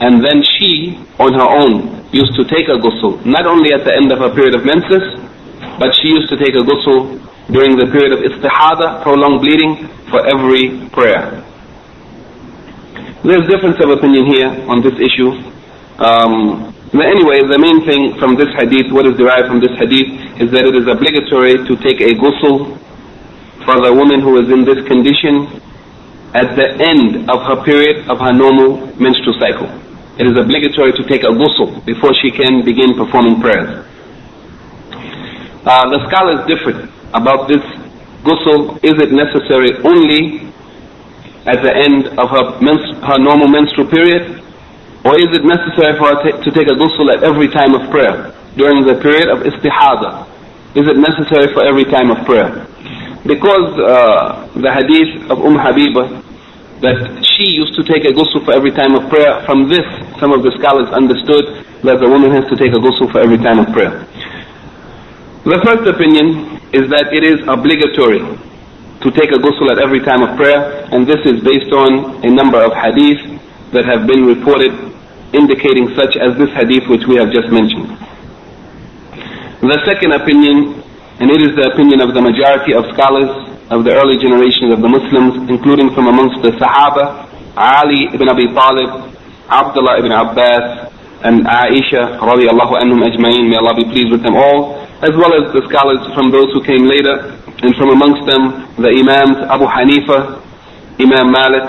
[0.00, 3.94] And then she on her own used to take a ghusl not only at the
[3.94, 5.02] end of her period of menses
[5.78, 7.18] but she used to take a ghusl
[7.50, 11.42] during the period of istihada prolonged bleeding for every prayer.
[13.24, 15.30] There's difference of opinion here on this issue.
[15.98, 20.14] Um, but anyway, the main thing from this hadith, what is derived from this hadith,
[20.38, 22.78] is that it is obligatory to take a ghusl
[23.66, 25.58] for the woman who is in this condition
[26.38, 29.66] at the end of her period of her normal menstrual cycle.
[30.22, 33.82] It is obligatory to take a ghusl before she can begin performing prayers.
[35.66, 37.62] Uh, the scholars differ about this
[38.22, 38.78] ghusl.
[38.86, 40.46] Is it necessary only
[41.50, 42.54] at the end of her,
[43.02, 44.33] her normal menstrual period
[45.04, 48.32] or is it necessary for her to take a ghusl at every time of prayer
[48.56, 50.24] during the period of istihada?
[50.74, 52.66] Is it necessary for every time of prayer?
[53.26, 56.24] Because uh, the hadith of Umm Habiba
[56.80, 59.84] that she used to take a ghusl for every time of prayer, from this
[60.20, 63.38] some of the scholars understood that the woman has to take a ghusl for every
[63.38, 64.04] time of prayer.
[65.44, 68.20] The first opinion is that it is obligatory
[69.04, 72.30] to take a ghusl at every time of prayer, and this is based on a
[72.32, 73.20] number of hadith
[73.74, 74.72] that have been reported
[75.34, 77.90] indicating such as this hadith which we have just mentioned.
[79.60, 80.80] The second opinion,
[81.18, 83.32] and it is the opinion of the majority of scholars
[83.72, 88.46] of the early generations of the Muslims, including from amongst the Sahaba, Ali ibn Abi
[88.52, 89.10] Talib,
[89.48, 90.92] Abdullah ibn Abbas,
[91.24, 95.48] and Aisha radiallahu anhum ajma'in, may Allah be pleased with them all, as well as
[95.56, 97.32] the scholars from those who came later,
[97.64, 100.38] and from amongst them the Imams Abu Hanifa,
[101.00, 101.64] Imam Malik,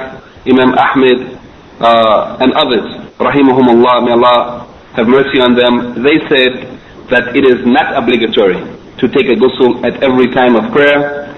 [0.46, 1.40] Imam Ahmed,
[1.80, 6.76] uh, and others rahimahumullah, may Allah have mercy on them, they said
[7.12, 8.60] that it is not obligatory
[9.00, 11.32] to take a ghusl at every time of prayer.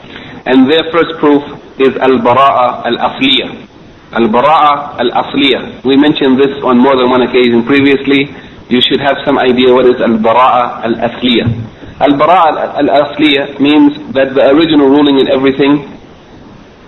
[0.45, 1.43] And their first proof
[1.77, 3.67] is al-bara'a al-asliyah.
[4.13, 5.83] Al-bara'a al-asliyah.
[5.83, 8.31] We mentioned this on more than one occasion previously.
[8.69, 11.99] You should have some idea what is al-bara'a al-asliyah.
[11.99, 15.96] Al-bara'a al-asliyah means that the original ruling in everything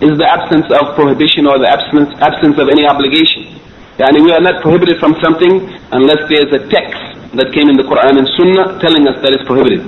[0.00, 3.60] is the absence of prohibition or the absence, absence of any obligation.
[4.00, 6.96] Yani we are not prohibited from something unless there is a text
[7.36, 9.84] that came in the Quran and Sunnah telling us that it's prohibited.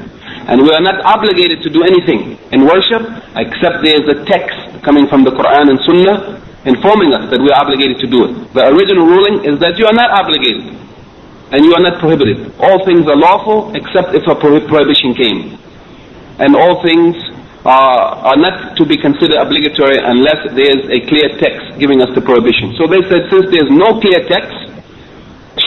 [0.53, 3.09] And we are not obligated to do anything in worship
[3.41, 6.37] except there is a text coming from the Quran and Sunnah
[6.69, 8.33] informing us that we are obligated to do it.
[8.53, 10.77] The original ruling is that you are not obligated
[11.57, 12.53] and you are not prohibited.
[12.61, 15.57] All things are lawful except if a prohibition came.
[16.37, 17.17] And all things
[17.65, 22.11] uh, are not to be considered obligatory unless there is a clear text giving us
[22.15, 22.75] the prohibition.
[22.75, 24.73] So they said since there is no clear text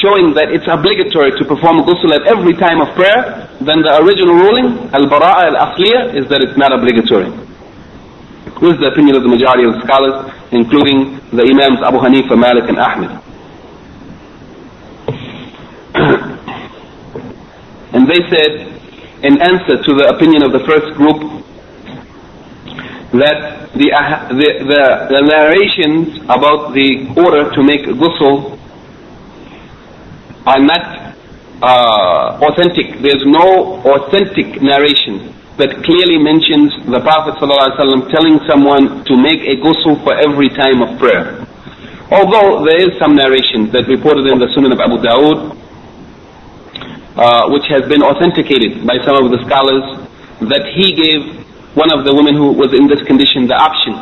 [0.03, 4.33] showing that it's obligatory to perform ghusl at every time of prayer, then the original
[4.33, 7.29] ruling, al-bara'a al-asliya, is that it's not obligatory.
[8.59, 12.65] This is the opinion of the majority of scholars, including the Imams Abu Hanifa, Malik,
[12.67, 13.11] and Ahmed.
[17.93, 18.73] and they said,
[19.23, 21.44] in answer to the opinion of the first group,
[23.19, 23.89] that the,
[24.33, 28.57] the, the, the narrations about the order to make ghusl
[30.45, 31.15] are not
[31.61, 33.01] uh, authentic.
[33.01, 39.55] There's no authentic narration that clearly mentions the Prophet ﷺ telling someone to make a
[39.63, 41.39] ghusl for every time of prayer.
[42.11, 45.57] Although there is some narration that reported in the Sunan of Abu Dawud,
[47.17, 50.05] uh, which has been authenticated by some of the scholars,
[50.51, 51.44] that he gave
[51.75, 53.93] one of the women who was in this condition the option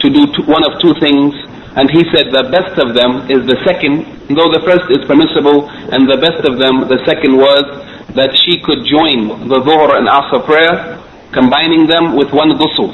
[0.00, 1.34] to do two, one of two things
[1.72, 5.72] And he said the best of them is the second, though the first is permissible,
[5.88, 7.64] and the best of them, the second was
[8.12, 11.00] that she could join the Dhuhr and Asr prayer,
[11.32, 12.92] combining them with one ghusl,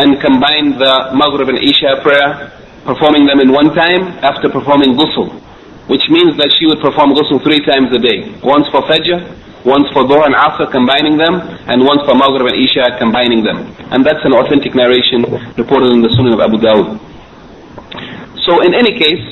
[0.00, 2.56] and combine the Maghrib and Isha prayer,
[2.88, 5.28] performing them in one time after performing ghusl,
[5.92, 9.20] which means that she would perform ghusl three times a day, once for Fajr,
[9.64, 11.40] once for Dhuhr and Asr combining them,
[11.70, 13.70] and once for Maghrib and Isha combining them.
[13.90, 15.24] And that's an authentic narration
[15.56, 17.00] reported in the Sunan of Abu Dawud.
[18.46, 19.24] So in any case,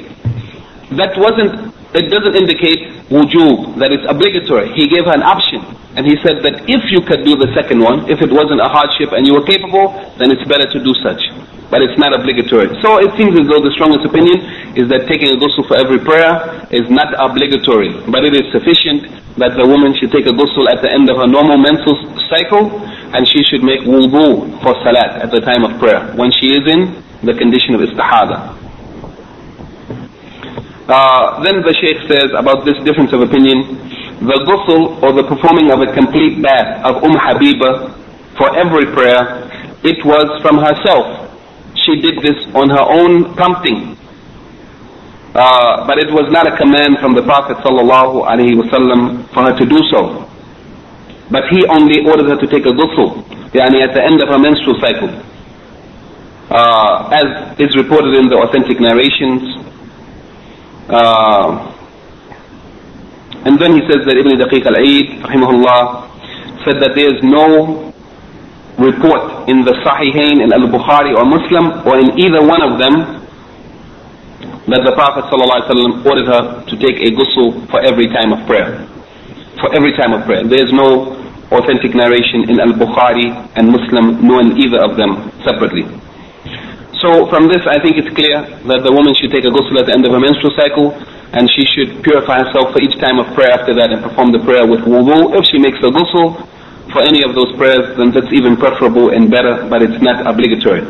[0.98, 4.72] that wasn't, it doesn't indicate wujub, that it's obligatory.
[4.74, 5.62] He gave her an option.
[5.94, 8.66] And he said that if you could do the second one, if it wasn't a
[8.66, 11.22] hardship and you were capable, then it's better to do such.
[11.74, 12.70] But it's not obligatory.
[12.86, 15.98] So it seems as though the strongest opinion is that taking a ghusl for every
[15.98, 17.90] prayer is not obligatory.
[18.06, 19.10] But it is sufficient
[19.42, 21.98] that the woman should take a ghusl at the end of her normal menstrual
[22.30, 22.78] cycle
[23.10, 26.62] and she should make wudu for salat at the time of prayer when she is
[26.70, 26.94] in
[27.26, 28.54] the condition of istihada.
[30.86, 33.82] Uh, then the Shaykh says about this difference of opinion,
[34.22, 37.98] the ghusl or the performing of a complete bath of Umm Habiba
[38.38, 39.50] for every prayer,
[39.82, 41.33] it was from herself.
[41.84, 43.96] She did this on her own prompting.
[45.34, 49.80] Uh, but it was not a command from the Prophet wasallam for her to do
[49.90, 50.30] so.
[51.30, 54.38] But he only ordered her to take a ghusl, yani at the end of her
[54.38, 55.10] menstrual cycle.
[56.50, 59.42] Uh, as is reported in the authentic narrations,
[60.88, 61.74] uh,
[63.44, 67.92] and then he says that Ibn Daqiq al-Eid, rahimahullah, said that there is no
[68.78, 73.22] report in the Sahihain, in Al-Bukhari or Muslim, or in either one of them,
[74.66, 78.80] that the Prophet ﷺ ordered her to take a ghusl for every time of prayer.
[79.60, 80.42] For every time of prayer.
[80.42, 81.14] There is no
[81.52, 85.84] authentic narration in Al-Bukhari and Muslim, nor in either of them separately.
[87.04, 89.86] So from this I think it's clear that the woman should take a ghusl at
[89.86, 90.96] the end of her menstrual cycle
[91.36, 94.40] and she should purify herself for each time of prayer after that and perform the
[94.40, 95.36] prayer with wudu.
[95.36, 96.40] If she makes a ghusl
[96.91, 100.81] for any of those prayers then that's even preferable and better but it's not obligatory.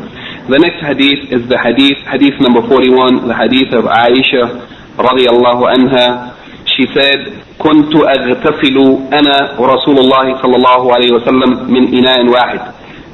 [0.48, 4.66] The next hadith is the hadith, hadith number 41, the hadith of Aisha
[4.96, 6.36] radiallahu anha.
[6.76, 8.76] She said, كنت أغتسل
[9.12, 12.60] أنا ورسول الله صلى الله عليه وسلم من إناء واحد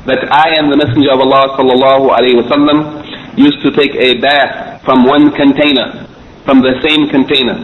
[0.07, 3.03] that I and the Messenger of Allah sallallahu alaihi wasallam
[3.37, 6.07] used to take a bath from one container,
[6.47, 7.59] from the same container.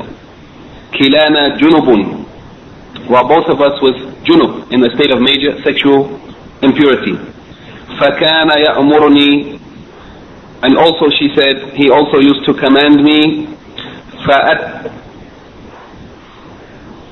[0.90, 2.15] Kilana junubun,
[3.08, 3.94] while both of us was
[4.24, 6.20] junub in the state of major sexual
[6.62, 7.16] impurity.
[8.00, 9.58] فكان يأمرني
[10.62, 13.48] and also she said he also used to command me
[14.26, 14.90] فأت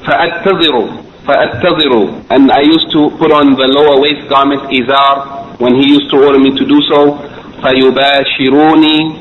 [0.07, 0.89] فأتذر
[1.27, 6.11] فأتذر and I used to put on the lower waist garment izar when he used
[6.11, 7.19] to order me to do so
[7.63, 9.17] فيباشروني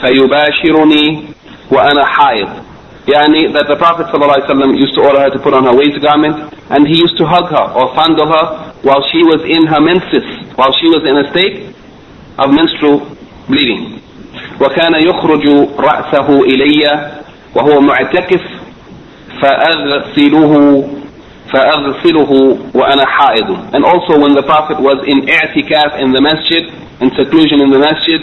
[0.00, 1.24] فيباشرني
[1.70, 2.48] وأنا حائض
[3.08, 6.36] يعني that the Prophet ﷺ used to order her to put on her waist garment
[6.70, 10.24] and he used to hug her or fondle her while she was in her menses
[10.56, 11.74] while she was in a state
[12.38, 13.00] of menstrual
[13.48, 14.00] bleeding
[14.60, 15.44] وكان يخرج
[15.78, 17.10] رأسه إلي
[17.56, 18.42] وهو معتكف
[19.42, 20.52] فأغسله
[21.52, 22.30] فأغسله
[22.74, 26.64] وأنا حائض and also when the Prophet was in i'tikaf in the masjid
[27.00, 28.20] in seclusion in the masjid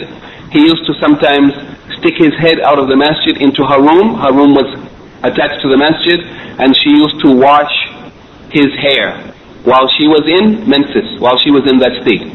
[0.52, 1.52] he used to sometimes
[1.99, 4.69] stick his head out of the masjid into her room her room was
[5.23, 6.23] attached to the masjid
[6.59, 7.71] and she used to wash
[8.51, 9.17] his hair
[9.63, 12.25] while she was in menses while she was in that state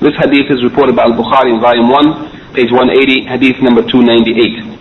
[0.00, 4.72] this hadith is reported by Al-Bukhari in volume 1 page 180 hadith number 298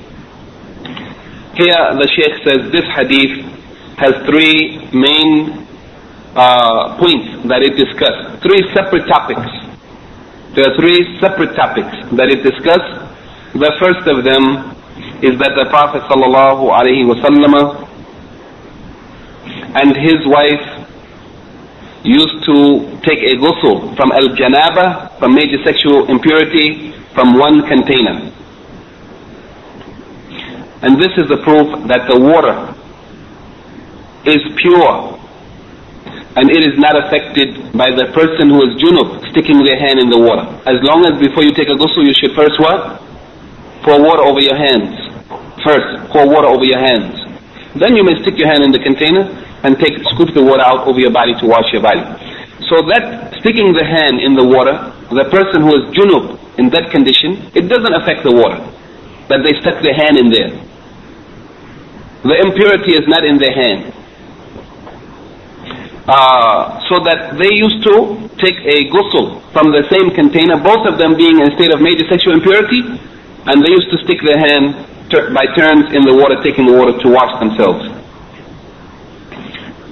[1.55, 3.51] here the Sheikh says this hadith
[4.01, 5.61] has three main
[6.36, 9.45] uh, points that it discusses, three separate topics.
[10.55, 13.11] There are three separate topics that it discusses.
[13.53, 14.71] The first of them
[15.21, 16.71] is that the Prophet sallallahu
[19.75, 20.81] and his wife
[22.03, 22.55] used to
[23.03, 28.31] take a ghusl from al-janaba, from major sexual impurity, from one container.
[30.81, 32.73] And this is the proof that the water
[34.25, 35.19] is pure
[36.39, 40.09] and it is not affected by the person who is junub sticking their hand in
[40.09, 40.47] the water.
[40.65, 43.11] As long as before you take a ghusl you should first what?
[43.84, 44.93] Pour water over your hands.
[45.63, 47.17] First, pour water over your hands.
[47.75, 49.25] Then you may stick your hand in the container
[49.63, 52.01] and take scoop the water out over your body to wash your body.
[52.69, 54.75] So that sticking the hand in the water,
[55.09, 58.59] the person who is junub in that condition, it doesn't affect the water.
[59.29, 60.51] That they stuck their hand in there.
[62.23, 63.93] The impurity is not in their hand.
[66.07, 67.93] uh, so that they used to
[68.41, 71.82] take a ghusl from the same container, both of them being in a state of
[71.82, 72.82] major sexual impurity,
[73.47, 74.75] and they used to stick their hand
[75.33, 77.85] by turns in the water, taking the water to wash themselves.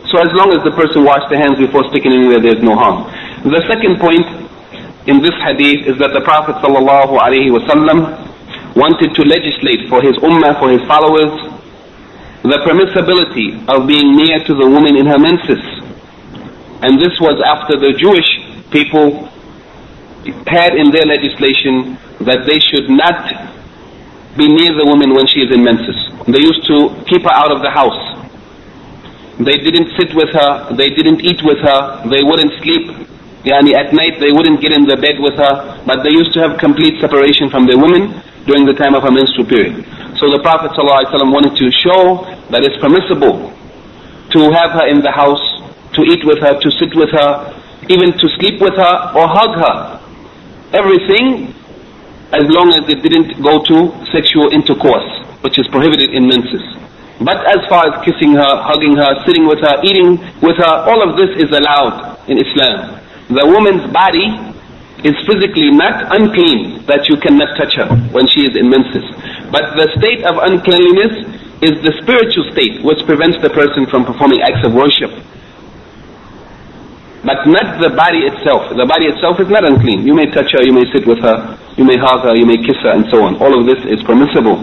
[0.09, 3.03] So as long as the person washed their hands before sticking anywhere, there's no harm.
[3.45, 4.25] The second point
[5.07, 10.69] in this hadith is that the Prophet ﷺ wanted to legislate for his ummah, for
[10.71, 11.29] his followers,
[12.41, 15.59] the permissibility of being near to the woman in her menses
[16.81, 18.39] and this was after the Jewish
[18.71, 19.27] people
[20.47, 21.97] had in their legislation
[22.27, 23.27] that they should not
[24.37, 25.95] be near the woman when she is in menses.
[26.27, 27.97] They used to keep her out of the house.
[29.39, 31.79] They didn't sit with her, they didn't eat with her,
[32.11, 33.07] they wouldn't sleep.
[33.47, 36.43] Yani at night they wouldn't get in the bed with her, but they used to
[36.43, 39.79] have complete separation from the women during the time of her menstrual period.
[40.19, 43.55] So the Prophet ﷺ wanted to show that it's permissible
[44.35, 45.39] to have her in the house
[45.95, 47.31] to eat with her, to sit with her,
[47.87, 49.77] even to sleep with her or hug her.
[50.75, 51.55] Everything
[52.31, 55.07] as long as it didn't go to sexual intercourse,
[55.41, 56.61] which is prohibited in menses.
[57.19, 61.01] But as far as kissing her, hugging her, sitting with her, eating with her, all
[61.01, 63.01] of this is allowed in Islam.
[63.33, 64.29] The woman's body
[65.03, 69.03] is physically not unclean that you cannot touch her when she is in menses.
[69.51, 71.25] But the state of uncleanliness
[71.65, 75.11] is the spiritual state which prevents the person from performing acts of worship
[77.23, 78.71] but not the body itself.
[78.71, 80.07] The body itself is not unclean.
[80.07, 82.59] You may touch her, you may sit with her, you may hug her, you may
[82.59, 83.39] kiss her, and so on.
[83.39, 84.59] All of this is permissible.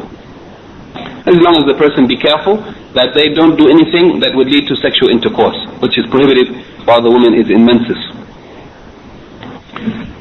[1.25, 2.61] As long as the person be careful
[2.93, 6.53] that they don't do anything that would lead to sexual intercourse, which is prohibited
[6.85, 7.97] while the woman is in menses.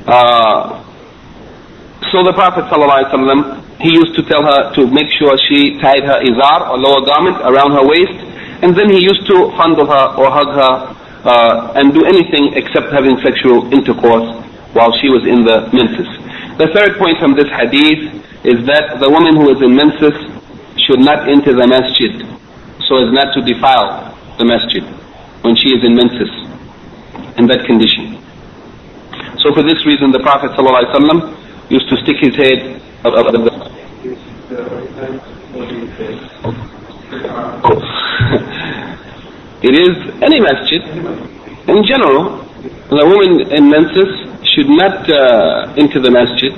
[0.07, 0.79] Uh,
[2.15, 6.23] so the Prophet ﷺ, he used to tell her to make sure she tied her
[6.23, 8.15] izar or lower garment around her waist,
[8.63, 10.73] and then he used to fondle her or hug her
[11.27, 14.31] uh, and do anything except having sexual intercourse
[14.71, 16.24] while she was in the menses.
[16.57, 18.15] The third point from this hadith
[18.47, 20.15] is that the woman who is in menses
[20.87, 22.15] should not enter the masjid
[22.87, 24.83] so as not to defile the masjid
[25.43, 26.29] when she is in menses
[27.37, 28.15] in that condition.
[29.43, 33.35] So for this reason the Prophet ﷺ used to stick his head up, up,
[39.65, 40.81] It is any masjid.
[41.67, 42.44] In general,
[42.89, 44.09] the woman in menses
[44.53, 46.53] should not uh, enter the masjid.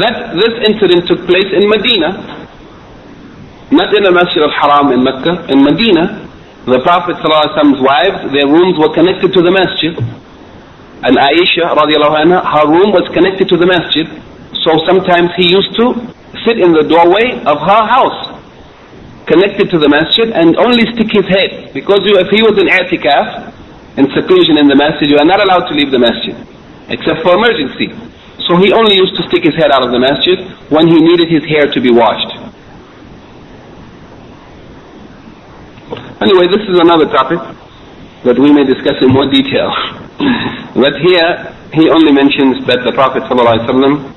[0.00, 2.16] That this incident took place in Medina,
[3.70, 6.18] not in the Masjid al-Haram in Mecca, in Medina.
[6.64, 9.92] The Prophet ﷺ's wives, their rooms were connected to the masjid.
[11.02, 14.06] And Aisha radiallahu anha, her room was connected to the masjid.
[14.62, 15.92] So sometimes he used to
[16.46, 18.31] sit in the doorway of her house
[19.26, 21.72] connected to the masjid and only stick his head.
[21.72, 23.52] Because you, if he was in i'tikaf,
[23.98, 26.34] in seclusion in the masjid, you are not allowed to leave the masjid,
[26.88, 27.92] except for emergency.
[28.48, 30.40] So he only used to stick his head out of the masjid
[30.72, 32.32] when he needed his hair to be washed.
[36.22, 37.38] Anyway, this is another topic
[38.24, 39.70] that we may discuss in more detail.
[40.74, 44.14] but here, he only mentions that the Prophet ﷺ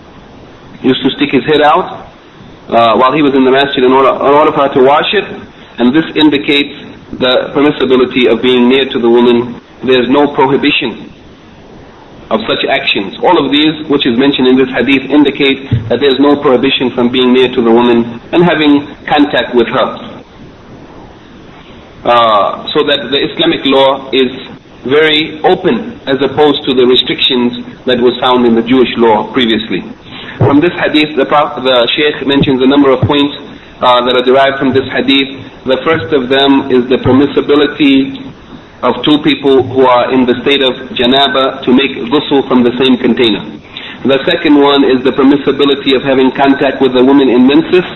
[0.83, 2.04] used to stick his head out
[2.69, 5.13] uh, while he was in the masjid in order, in order for her to wash
[5.13, 5.25] it.
[5.77, 6.73] And this indicates
[7.19, 9.61] the permissibility of being near to the woman.
[9.83, 11.13] There's no prohibition
[12.31, 13.13] of such actions.
[13.21, 17.11] All of these, which is mentioned in this hadith, indicate that there's no prohibition from
[17.11, 20.15] being near to the woman and having contact with her.
[22.05, 24.29] Uh, so that the Islamic law is
[24.85, 29.81] very open as opposed to the restrictions that was found in the Jewish law previously.
[30.37, 33.35] From this hadith, the, Prophet, the Shaykh mentions a number of points
[33.79, 35.39] uh, that are derived from this hadith.
[35.63, 38.19] The first of them is the permissibility
[38.83, 42.75] of two people who are in the state of janaba to make ghusl from the
[42.77, 43.41] same container.
[44.05, 47.87] The second one is the permissibility of having contact with a woman in menses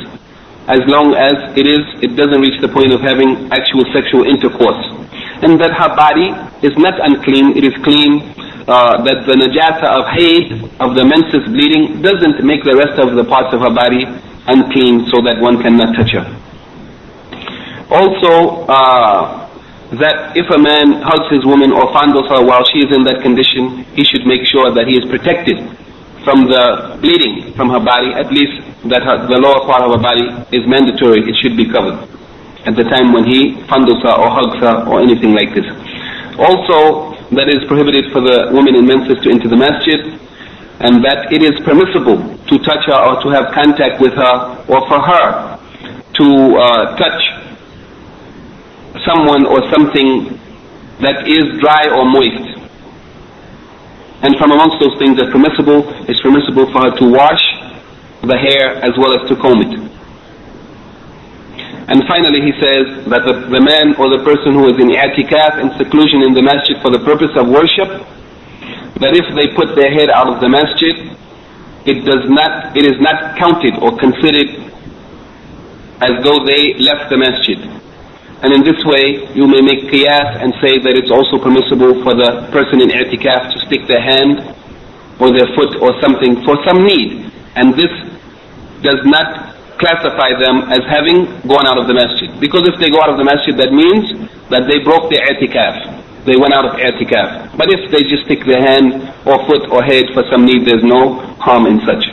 [0.69, 4.77] as long as it is it doesn't reach the point of having actual sexual intercourse.
[5.41, 6.29] And that her body
[6.61, 8.21] is not unclean, it is clean
[8.69, 13.17] uh, that the najasa of haid, of the menses bleeding, doesn't make the rest of
[13.17, 14.05] the parts of her body
[14.45, 16.25] unclean so that one cannot touch her.
[17.89, 19.49] Also, uh,
[19.97, 23.25] that if a man hugs his woman or fondles her while she is in that
[23.25, 25.57] condition, he should make sure that he is protected
[26.23, 30.01] from the bleeding from her body, at least that her, the lower part of her
[30.01, 31.99] body is mandatory, it should be covered
[32.67, 35.65] at the time when he fondles her or hugs her or anything like this.
[36.39, 39.99] Also, that is prohibited for the woman in menses to enter the masjid
[40.81, 42.17] and that it is permissible
[42.47, 44.35] to touch her or to have contact with her
[44.71, 45.59] or for her
[46.15, 46.25] to
[46.57, 47.21] uh, touch
[49.05, 50.39] someone or something
[50.99, 52.48] that is dry or moist.
[54.21, 57.39] And from amongst those things that permissible, it's permissible for her to wash
[58.21, 59.71] the hair as well as to comb it.
[61.87, 65.57] And finally he says that the, the man or the person who is in i'tikaf
[65.57, 67.89] and seclusion in the masjid for the purpose of worship,
[68.99, 71.15] that if they put their head out of the masjid,
[71.87, 74.51] it does not, it is not counted or considered
[76.03, 77.78] as though they left the masjid.
[78.41, 82.15] And in this way, you may make qiyas and say that it's also permissible for
[82.15, 84.39] the person in i'tikaf to stick their hand
[85.19, 87.27] or their foot or something for some need.
[87.59, 87.91] And this
[88.79, 92.31] does not classify them as having gone out of the masjid.
[92.39, 94.07] Because if they go out of the masjid, that means
[94.47, 96.23] that they broke their i'tikaf.
[96.23, 97.59] They went out of i'tikaf.
[97.59, 100.83] But if they just stick their hand or foot or head for some need, there's
[100.87, 102.07] no harm in such.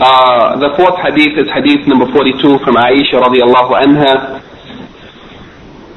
[0.00, 4.40] Uh, the fourth hadith is hadith number 42 from Aisha radiallahu anha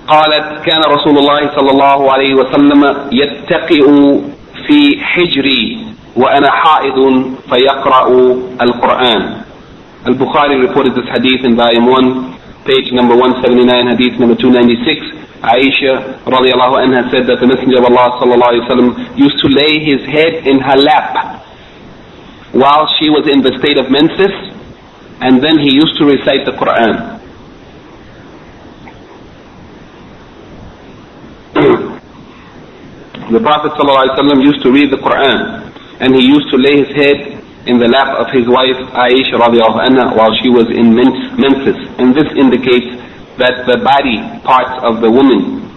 [0.08, 2.82] قالت كان رسول الله صلى الله عليه وسلم
[3.12, 3.84] يتقئ
[4.66, 5.86] في حجري
[6.16, 6.98] وأنا حائض
[7.50, 8.08] فيقرأ
[8.62, 9.36] القرآن
[10.08, 16.78] البخاري reported this hadith in volume 1 page number 179 hadith number 296 Aisha radiallahu
[16.82, 20.46] anha said that the Messenger of Allah sallallahu alayhi wasallam used to lay his head
[20.46, 21.42] in her lap
[22.52, 24.30] while she was in the state of menses
[25.22, 27.15] and then he used to recite the Quran
[33.31, 35.67] The Prophet ﷺ used to read the Quran
[35.99, 39.83] and he used to lay his head in the lap of his wife Aisha radiallahu
[39.83, 41.75] anha while she was in menses.
[41.99, 42.87] And this indicates
[43.35, 45.67] that the body parts of the woman,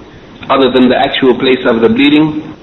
[0.46, 2.55] other than the actual place of the bleeding,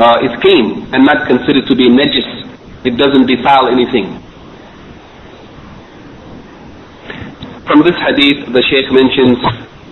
[0.00, 2.48] uh, is clean and not considered to be najis.
[2.88, 4.16] It doesn't defile anything.
[7.68, 9.36] From this hadith, the Shaykh mentions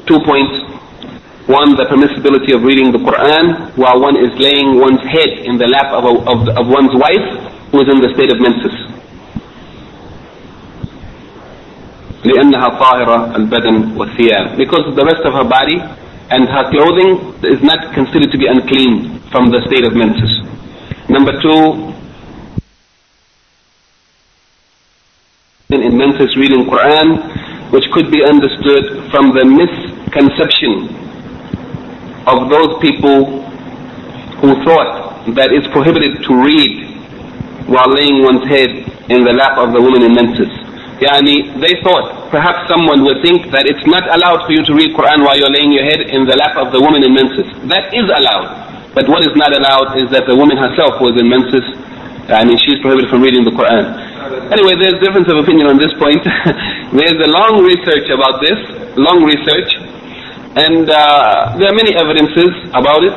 [0.08, 0.71] two points
[1.47, 5.67] one, the permissibility of reading the Quran while one is laying one's head in the
[5.71, 7.27] lap of, a, of, of one's wife
[7.71, 8.75] who is in the state of menses.
[12.27, 15.79] لأنها طاهرة البدن والثياب because the rest of her body
[16.31, 20.43] and her clothing is not considered to be unclean from the state of menses.
[21.07, 21.93] Number two,
[25.69, 31.00] in menses reading Quran which could be understood from the misconception
[32.26, 33.42] of those people
[34.42, 36.90] who thought that it's prohibited to read
[37.70, 38.70] while laying one's head
[39.10, 40.50] in the lap of the woman in menses.
[41.02, 44.94] Yani, they thought perhaps someone would think that it's not allowed for you to read
[44.94, 47.46] Quran while you're laying your head in the lap of the woman in menses.
[47.66, 48.94] That is allowed.
[48.94, 51.64] But what is not allowed is that the woman herself was in menses.
[52.30, 53.98] I mean, she's prohibited from reading the Quran.
[54.54, 56.22] Anyway, there's difference of opinion on this point.
[56.94, 58.58] there's a long research about this,
[58.94, 59.74] long research.
[60.52, 63.16] And uh, there are many evidences about it.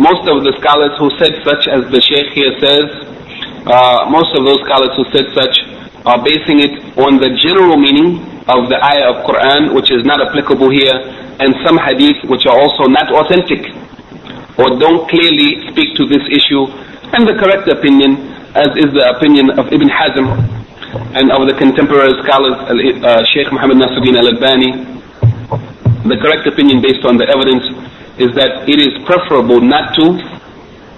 [0.00, 2.88] Most of the scholars who said such, as the Sheikh here says,
[3.68, 5.52] uh, most of those scholars who said such
[6.08, 10.24] are basing it on the general meaning of the ayah of Quran, which is not
[10.24, 10.96] applicable here,
[11.44, 13.60] and some hadith which are also not authentic
[14.56, 16.64] or don't clearly speak to this issue.
[17.12, 18.16] And the correct opinion,
[18.56, 20.32] as is the opinion of Ibn Hazm
[21.12, 24.99] and of the contemporary scholars, uh, Sheikh Muhammad Nasruddin al-Albani,
[26.08, 27.64] the correct opinion based on the evidence
[28.16, 30.16] is that it is preferable not to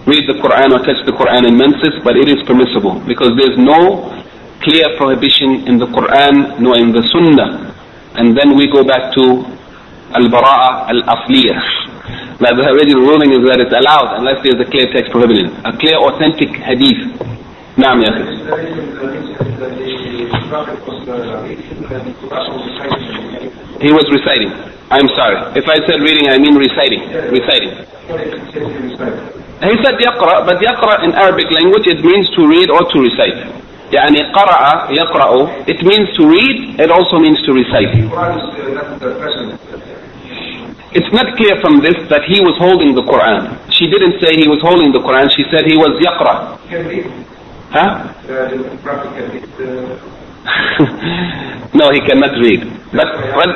[0.06, 3.58] read the Quran or touch the Quran in menses, but it is permissible because there's
[3.58, 4.10] no
[4.62, 7.74] clear prohibition in the Quran nor in the Sunnah.
[8.14, 9.42] And then we go back to
[10.14, 12.38] al-bara'a al-asliyah.
[12.42, 15.50] That the original ruling is that it's allowed unless there's a clear text prohibiting.
[15.62, 17.14] A clear authentic hadith.
[17.77, 18.23] نعم يا أخي.
[23.79, 24.51] He was reciting.
[24.89, 25.37] I'm sorry.
[25.59, 27.01] If I said reading, I mean reciting.
[27.29, 27.73] Reciting.
[29.61, 33.37] He said يقرأ, but يقرأ in Arabic language it means to read or to recite.
[33.91, 37.93] يعني قرأ يقرأ it means to read, it also means to recite.
[40.93, 43.59] It's not clear from this that he was holding the Quran.
[43.71, 46.57] She didn't say he was holding the Quran, she said he was يقرأ.
[47.72, 48.12] Huh?
[51.74, 52.60] no, he cannot read.
[52.92, 53.52] But well,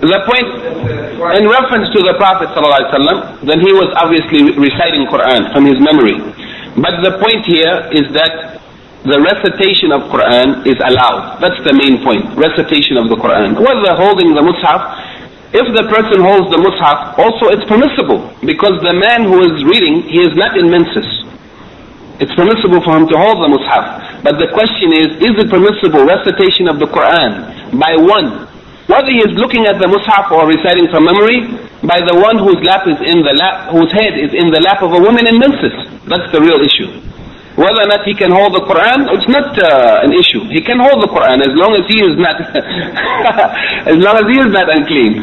[0.00, 0.48] the point,
[1.36, 6.16] in reference to the Prophet ﷺ, then he was obviously reciting Quran from his memory.
[6.80, 8.60] But the point here is that
[9.04, 11.40] the recitation of Quran is allowed.
[11.44, 12.24] That's the main point.
[12.36, 13.56] Recitation of the Quran.
[13.60, 18.24] Whether holding the Mus'haf, if the person holds the Mus'haf, also it's permissible.
[18.40, 21.19] Because the man who is reading, he is not in menses.
[22.20, 24.22] It's permissible for him to hold the Mus'haf.
[24.22, 28.50] But the question is, is it permissible recitation of the Quran by one
[28.90, 31.46] Whether he is looking at the mushaf or reciting from memory,
[31.86, 34.82] by the one whose lap is in the lap, whose head is in the lap
[34.82, 35.70] of a woman in menses.
[36.10, 36.90] That's the real issue.
[37.54, 40.42] Whether or not he can hold the Quran, it's not uh, an issue.
[40.50, 42.34] He can hold the Quran as long as he is not,
[43.94, 45.22] as long as he is not unclean.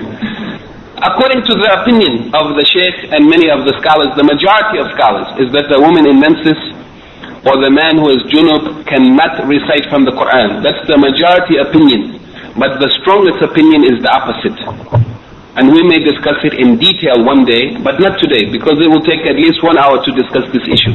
[1.04, 4.88] According to the opinion of the Sheikh and many of the scholars, the majority of
[4.96, 6.56] scholars is that the woman in menses
[7.46, 10.64] or the man who is junub cannot recite from the Quran.
[10.64, 12.18] That's the majority opinion.
[12.58, 14.58] But the strongest opinion is the opposite.
[15.58, 19.02] And we may discuss it in detail one day, but not today, because it will
[19.06, 20.94] take at least one hour to discuss this issue.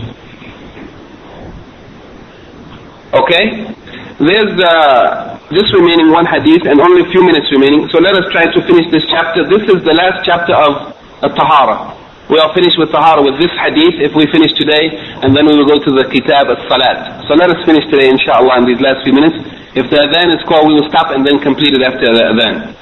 [3.14, 3.68] Okay?
[4.22, 7.88] There's uh, just remaining one hadith and only a few minutes remaining.
[7.90, 9.42] So let us try to finish this chapter.
[9.46, 10.94] This is the last chapter of
[11.34, 11.91] Tahara.
[12.27, 14.91] We are finished with Tahara with this hadith if we finish today,
[15.23, 17.23] and then we will go to the Kitab al-Salat.
[17.27, 19.39] So let us finish today, inshallah, in these last few minutes.
[19.79, 22.75] If the adhan is called, we will stop and then complete it after the adhan.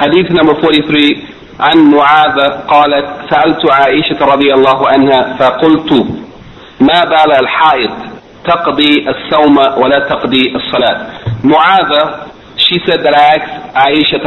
[0.00, 1.36] Hadith number 43.
[1.60, 2.38] عن معاذ
[2.68, 5.92] قالت سألت عائشة رضي الله عنها فقلت
[6.80, 7.90] ما بال الحائض
[8.44, 11.06] تقضي الصوم ولا تقضي الصلاة
[11.44, 11.92] معاذ
[12.70, 14.18] she said that I asked Aisha,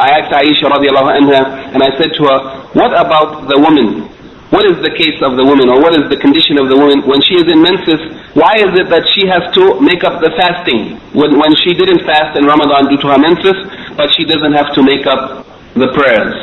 [0.00, 1.40] I asked Aisha radiallahu anha,
[1.72, 2.38] and I said to her,
[2.74, 4.08] what about the woman?
[4.50, 7.02] What is the case of the woman, or what is the condition of the woman
[7.06, 7.98] when she is in menses?
[8.34, 12.06] Why is it that she has to make up the fasting when, when she didn't
[12.06, 13.58] fast in Ramadan due to her menses,
[13.98, 16.34] but she doesn't have to make up the prayers?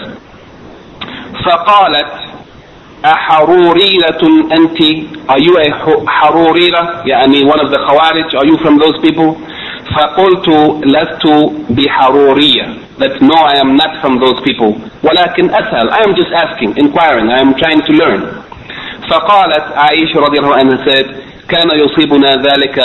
[1.43, 2.11] فقالت
[3.05, 4.21] أحروريرة
[4.51, 4.79] أنت
[5.29, 5.67] Are you a
[6.07, 9.35] حروريرة يعني one of the خوارج Are you from those people
[9.95, 10.47] فقلت
[10.85, 11.25] لست
[11.69, 12.65] بحرورية
[12.99, 14.71] That no I am not from those people
[15.03, 18.21] ولكن أسأل I am just asking inquiring I am trying to learn
[19.09, 21.05] فقالت عائشة رضي الله عنها said
[21.49, 22.77] كان يصيبنا ذلك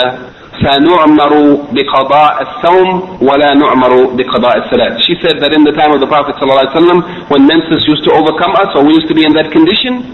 [0.63, 1.33] فنعمر
[1.71, 4.97] بقضاء الصوم ولا نعمر بقضاء الصلاة.
[5.07, 8.53] She said that in the time of the Prophet ﷺ, when menses used to overcome
[8.59, 10.11] us, or we used to be in that condition,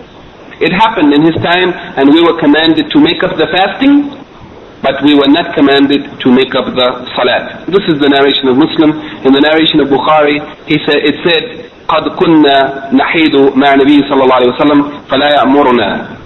[0.61, 4.13] it happened in his time, and we were commanded to make up the fasting,
[4.81, 7.65] but we were not commanded to make up the salat.
[7.65, 8.91] This is the narration of Muslim.
[9.25, 10.37] In the narration of Bukhari,
[10.69, 14.79] he said, it said, قد كنا نحيد مع النبي صلى الله عليه وسلم
[15.09, 16.17] فلا يأمرنا.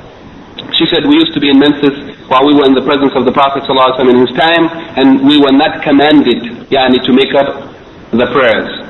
[0.73, 3.25] She said we used to be in menses while we were in the presence of
[3.25, 7.73] the Prophet ﷺ in his time, and we were not commanded yani, to make up
[8.11, 8.82] the prayers.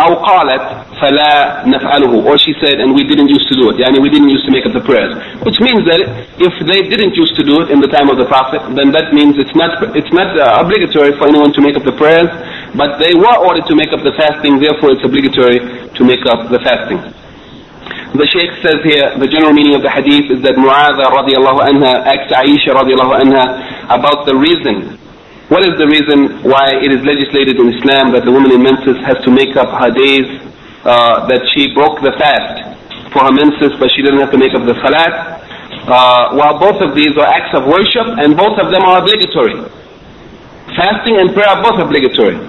[0.00, 0.62] أو قالت
[1.00, 4.28] فلا نفعله or she said and we didn't used to do it yani we didn't
[4.28, 6.00] used to make up the prayers which means that
[6.36, 9.14] if they didn't used to do it in the time of the prophet then that
[9.16, 12.28] means it's not it's not uh, obligatory for anyone to make up the prayers
[12.76, 15.58] but they were ordered to make up the fasting therefore it's obligatory
[15.96, 17.00] to make up the fasting
[18.16, 22.00] the Sheikh says here, the general meaning of the hadith is that Mu'adha radiallahu anha
[22.06, 23.44] asked Aisha radiallahu anha
[23.92, 24.96] about the reason.
[25.51, 28.95] what is the reason why it is legislated in Islam that the woman in menses
[29.03, 30.23] has to make up her days,
[30.87, 32.71] uh, that she broke the fast
[33.11, 35.43] for her menses, but she doesn't have to make up the salat?
[35.91, 39.59] Uh, while both of these are acts of worship and both of them are obligatory.
[40.71, 42.39] Fasting and prayer are both obligatory.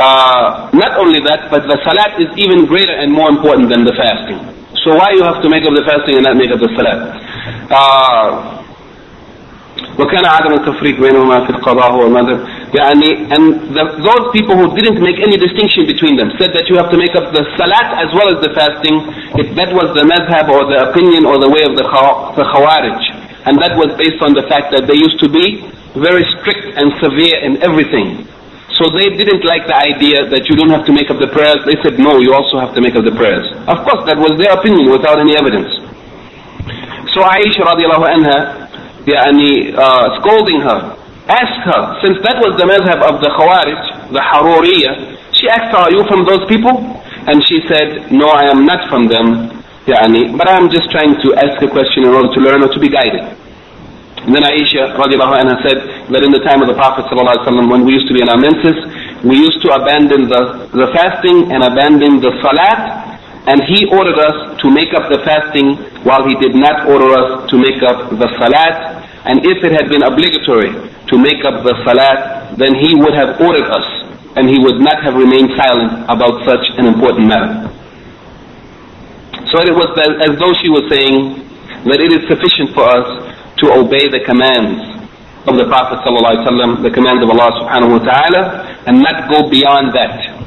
[0.00, 3.92] Uh, not only that, but the salat is even greater and more important than the
[4.00, 4.40] fasting.
[4.80, 7.20] So why you have to make up the fasting and not make up the salat?
[9.79, 12.39] Uh, وكان عدم التفريق بينهما في القضاء هو المذهب
[12.75, 16.75] يعني and the, those people who didn't make any distinction between them said that you
[16.75, 18.95] have to make up the salat as well as the fasting
[19.41, 21.83] if that was the madhab or the opinion or the way of the,
[22.39, 22.99] the khawarij
[23.47, 25.63] and that was based on the fact that they used to be
[26.07, 28.27] very strict and severe in everything
[28.75, 31.63] so they didn't like the idea that you don't have to make up the prayers.
[31.63, 33.47] They said, no, you also have to make up the prayers.
[33.71, 35.71] Of course, that was their opinion without any evidence.
[37.15, 38.58] So Aisha radiallahu anha,
[39.06, 40.96] yani, uh, scolding her,
[41.28, 45.88] asked her, since that was the madhab of the Khawarij, the Haruriya, she asked her,
[45.88, 46.74] are you from those people?
[47.28, 49.52] And she said, no, I am not from them,
[49.86, 52.72] yani, but I am just trying to ask a question in order to learn or
[52.72, 53.24] to be guided.
[54.20, 55.80] And then Aisha anha said
[56.12, 58.36] that in the time of the Prophet ﷺ, when we used to be in our
[58.36, 58.76] menses,
[59.24, 63.09] we used to abandon the, the fasting and abandon the salat,
[63.48, 67.48] and he ordered us to make up the fasting while he did not order us
[67.50, 69.00] to make up the salat.
[69.24, 70.72] And if it had been obligatory
[71.08, 73.86] to make up the salat, then he would have ordered us,
[74.36, 77.68] and he would not have remained silent about such an important matter.
[79.48, 81.40] So it was as though she was saying
[81.88, 83.08] that it is sufficient for us
[83.64, 84.84] to obey the commands
[85.48, 88.42] of the Prophet ﷺ, the commands of Allah subhanahu wa ta'ala,
[88.86, 90.44] and not go beyond that.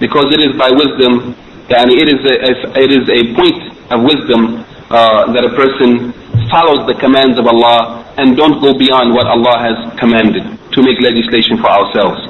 [0.00, 1.36] Because it is by wisdom,
[1.70, 2.34] and it is a,
[2.80, 3.60] it is a point
[3.92, 6.12] of wisdom uh, that a person
[6.50, 11.00] follows the commands of Allah and don't go beyond what Allah has commanded to make
[11.00, 12.20] legislation for ourselves.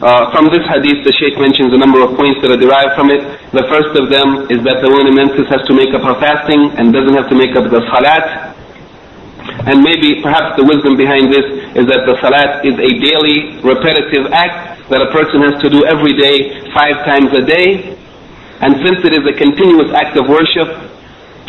[0.00, 3.12] uh, from this hadith, the Shaykh mentions a number of points that are derived from
[3.12, 3.20] it.
[3.52, 6.16] The first of them is that the woman in menses has to make up her
[6.16, 8.56] fasting and doesn't have to make up the salat.
[9.68, 11.44] And maybe, perhaps the wisdom behind this
[11.76, 15.84] is that the salat is a daily, repetitive act that a person has to do
[15.84, 17.92] every day, five times a day.
[18.60, 20.68] And since it is a continuous act of worship,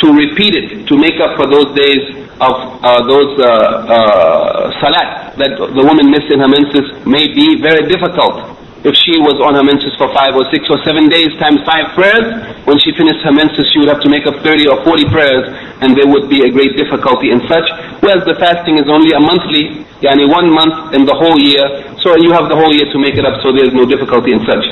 [0.02, 5.38] to repeat it, to make up for those days of uh, those uh, uh, salat
[5.38, 8.58] that the woman missed in her menses may be very difficult.
[8.82, 11.94] If she was on her menses for five or six or seven days times five
[11.94, 12.34] prayers,
[12.66, 15.46] when she finished her menses she would have to make up 30 or 40 prayers
[15.86, 17.70] and there would be a great difficulty in such.
[18.02, 21.62] Whereas the fasting is only a monthly, yani one month in the whole year,
[22.02, 24.42] so you have the whole year to make it up so there's no difficulty in
[24.50, 24.66] such.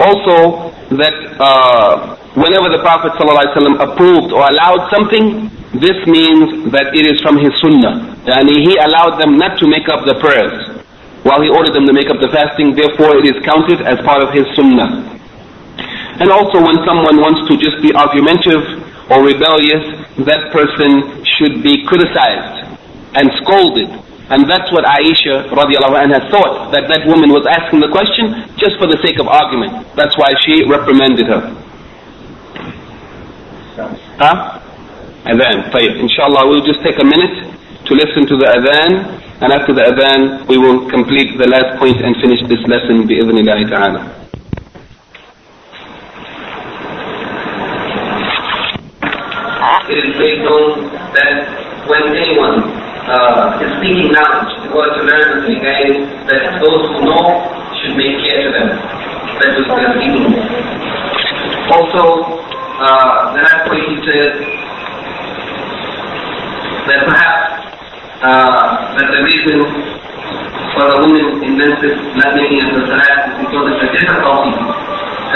[0.00, 7.06] Also, that uh, whenever the Prophet ﷺ approved or allowed something, this means that it
[7.06, 8.14] is from his sunnah.
[8.26, 10.74] And he allowed them not to make up the prayers
[11.24, 14.20] while he ordered them to make up the fasting, therefore it is counted as part
[14.22, 15.08] of his sunnah.
[16.20, 18.60] And also when someone wants to just be argumentative
[19.08, 22.76] or rebellious, that person should be criticized
[23.16, 23.88] and scolded.
[24.30, 28.80] And that's what Aisha radiallahu anha thought, that that woman was asking the question just
[28.80, 29.84] for the sake of argument.
[29.96, 31.42] That's why she reprimanded her.
[34.16, 34.60] Huh?
[35.28, 35.68] Adhan.
[35.72, 36.00] Tayyib.
[36.00, 37.52] Inshallah, we'll just take a minute
[37.84, 42.00] to listen to the Adhan, and after the Adhan, we will complete the last point
[42.00, 44.24] and finish this lesson bi'idhnillahi ta'ala.
[49.84, 51.44] It is made known that
[51.88, 57.44] when anyone uh, is seeking knowledge order to learn something, again, that those who know
[57.78, 58.68] should make care to them.
[59.38, 60.34] That was the seeking.
[61.68, 62.02] Also,
[62.80, 64.32] uh, the last point he said
[66.90, 67.44] that perhaps
[68.24, 69.58] uh, that the reason
[70.74, 74.52] for a woman in menses not making it to salat is because of the difficulty,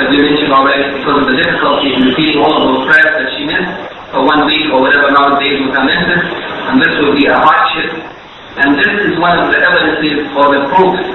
[0.01, 3.29] as we mentioned already, because of the difficulty in repeating all of those prayers that
[3.37, 6.22] she missed for one week or whatever amount of days with her menses,
[6.70, 7.90] and this would be a hardship.
[8.54, 11.06] And this is one of the evidences or the proofs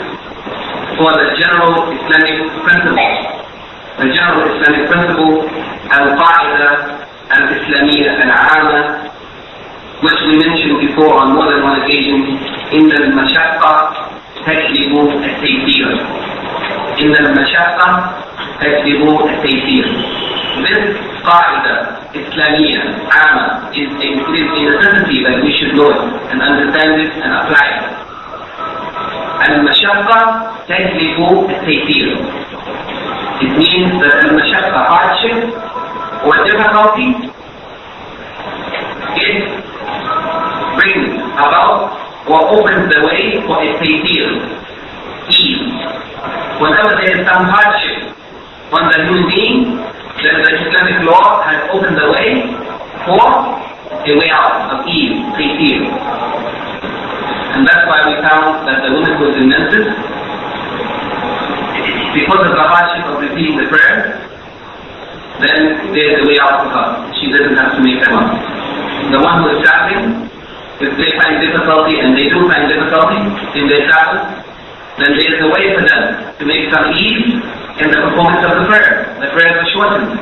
[0.99, 3.11] for the general Islamic principle.
[4.03, 5.47] The general Islamic principle,
[5.91, 6.71] al-qa'ida
[7.31, 9.09] al-islamiyya al-'amma
[10.03, 12.39] which we mentioned before on more than one occasion,
[12.73, 13.75] إن المشقة
[14.47, 14.93] تجلب
[15.25, 15.89] التيسير.
[17.01, 18.13] إن المشقة
[18.61, 19.87] تجلب التيسير.
[20.54, 20.94] This
[21.26, 21.76] qaida,
[22.14, 27.68] Islamiya, amma, is a necessity that we should know it and understand it and apply
[27.74, 27.86] it.
[29.44, 30.20] Al المشقة
[30.68, 32.18] تجلب التيسير.
[33.42, 35.38] It means that المشقة hardship
[36.24, 37.34] or difficulty
[39.18, 39.44] it
[40.78, 44.28] brings about or opens the way for a taysir
[45.30, 45.60] ease.
[46.62, 48.16] Whenever there is some hardship
[48.72, 49.60] on the human being,
[50.24, 52.48] then the Islamic law has opened the way
[53.04, 53.28] for
[53.92, 55.84] a way out of ease, taysir.
[57.54, 59.88] And that's why we found that the woman who is in menses,
[62.16, 64.18] because of the hardship of repeating the prayer,
[65.44, 66.88] then there is a way out for her.
[67.20, 68.32] She doesn't have to make them up.
[69.12, 70.32] The one who is traveling,
[70.80, 73.20] if they find difficulty, and they do find difficulty
[73.60, 74.24] in their travel,
[75.04, 76.04] then there is a way for them
[76.40, 77.36] to make some ease
[77.84, 79.12] in the performance of the prayer.
[79.20, 80.16] The prayers are shortened.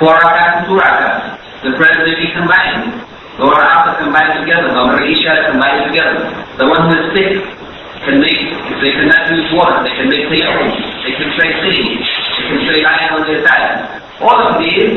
[0.00, 1.36] Four rakats and two rakats.
[1.60, 2.96] The prayers may be combined.
[3.36, 4.72] The rakats are combined together.
[4.72, 6.16] The Isha is combined together.
[6.56, 7.32] The one who is sick
[8.08, 8.40] can make,
[8.72, 10.72] if they cannot use water, they can make tayammum.
[11.04, 12.00] They can try sitting.
[12.00, 14.00] They can try lying on their side.
[14.24, 14.96] All of these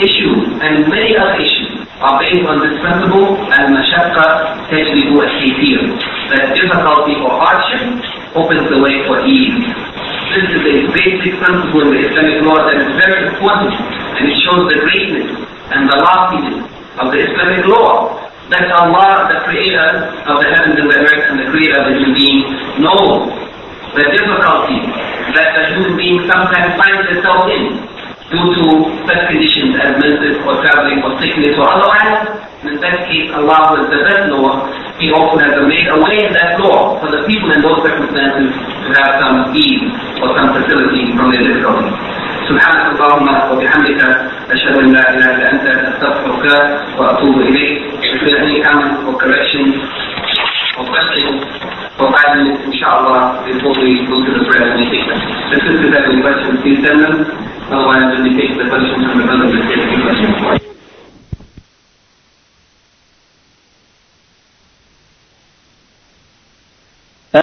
[0.00, 4.26] issues and many other issues are based on this principle al-mashaqqa
[4.72, 5.80] tajlibu al-taysir
[6.32, 9.60] that difficulty or hardship opens the way for ease.
[10.32, 14.36] This is a basic principle in the Islamic law that is very important and it
[14.44, 15.28] shows the greatness
[15.76, 16.64] and the loftiness
[17.00, 18.16] of the Islamic law
[18.48, 21.94] that Allah, the creator of the heavens and the earth and the creator of the
[22.00, 22.40] human being,
[22.80, 23.32] knows
[23.96, 24.80] the difficulty
[25.36, 27.80] that the human being sometimes finds itself in
[28.31, 28.63] due to
[29.07, 32.27] such conditions as menses or traveling or sickness or otherwise,
[32.67, 34.67] in that case Allah was the best law.
[34.99, 38.49] He also has made a way in that law for the people in those circumstances
[38.49, 39.85] to have some ease
[40.19, 41.91] or some facility from their difficulty.
[42.47, 44.01] سبحانك اللهم وبحمدك
[44.51, 46.45] أشهد أن لا إله إلا أنت أستغفرك
[46.95, 47.71] وأتوب إليك.
[48.07, 49.75] If there are any comments or corrections
[52.36, 54.72] minutes, inshallah, before we to the prayer.
[54.72, 57.28] The sisters have any questions, please send them.
[57.68, 58.24] Otherwise, when
[58.56, 59.26] the questions from the
[60.00, 60.71] questions.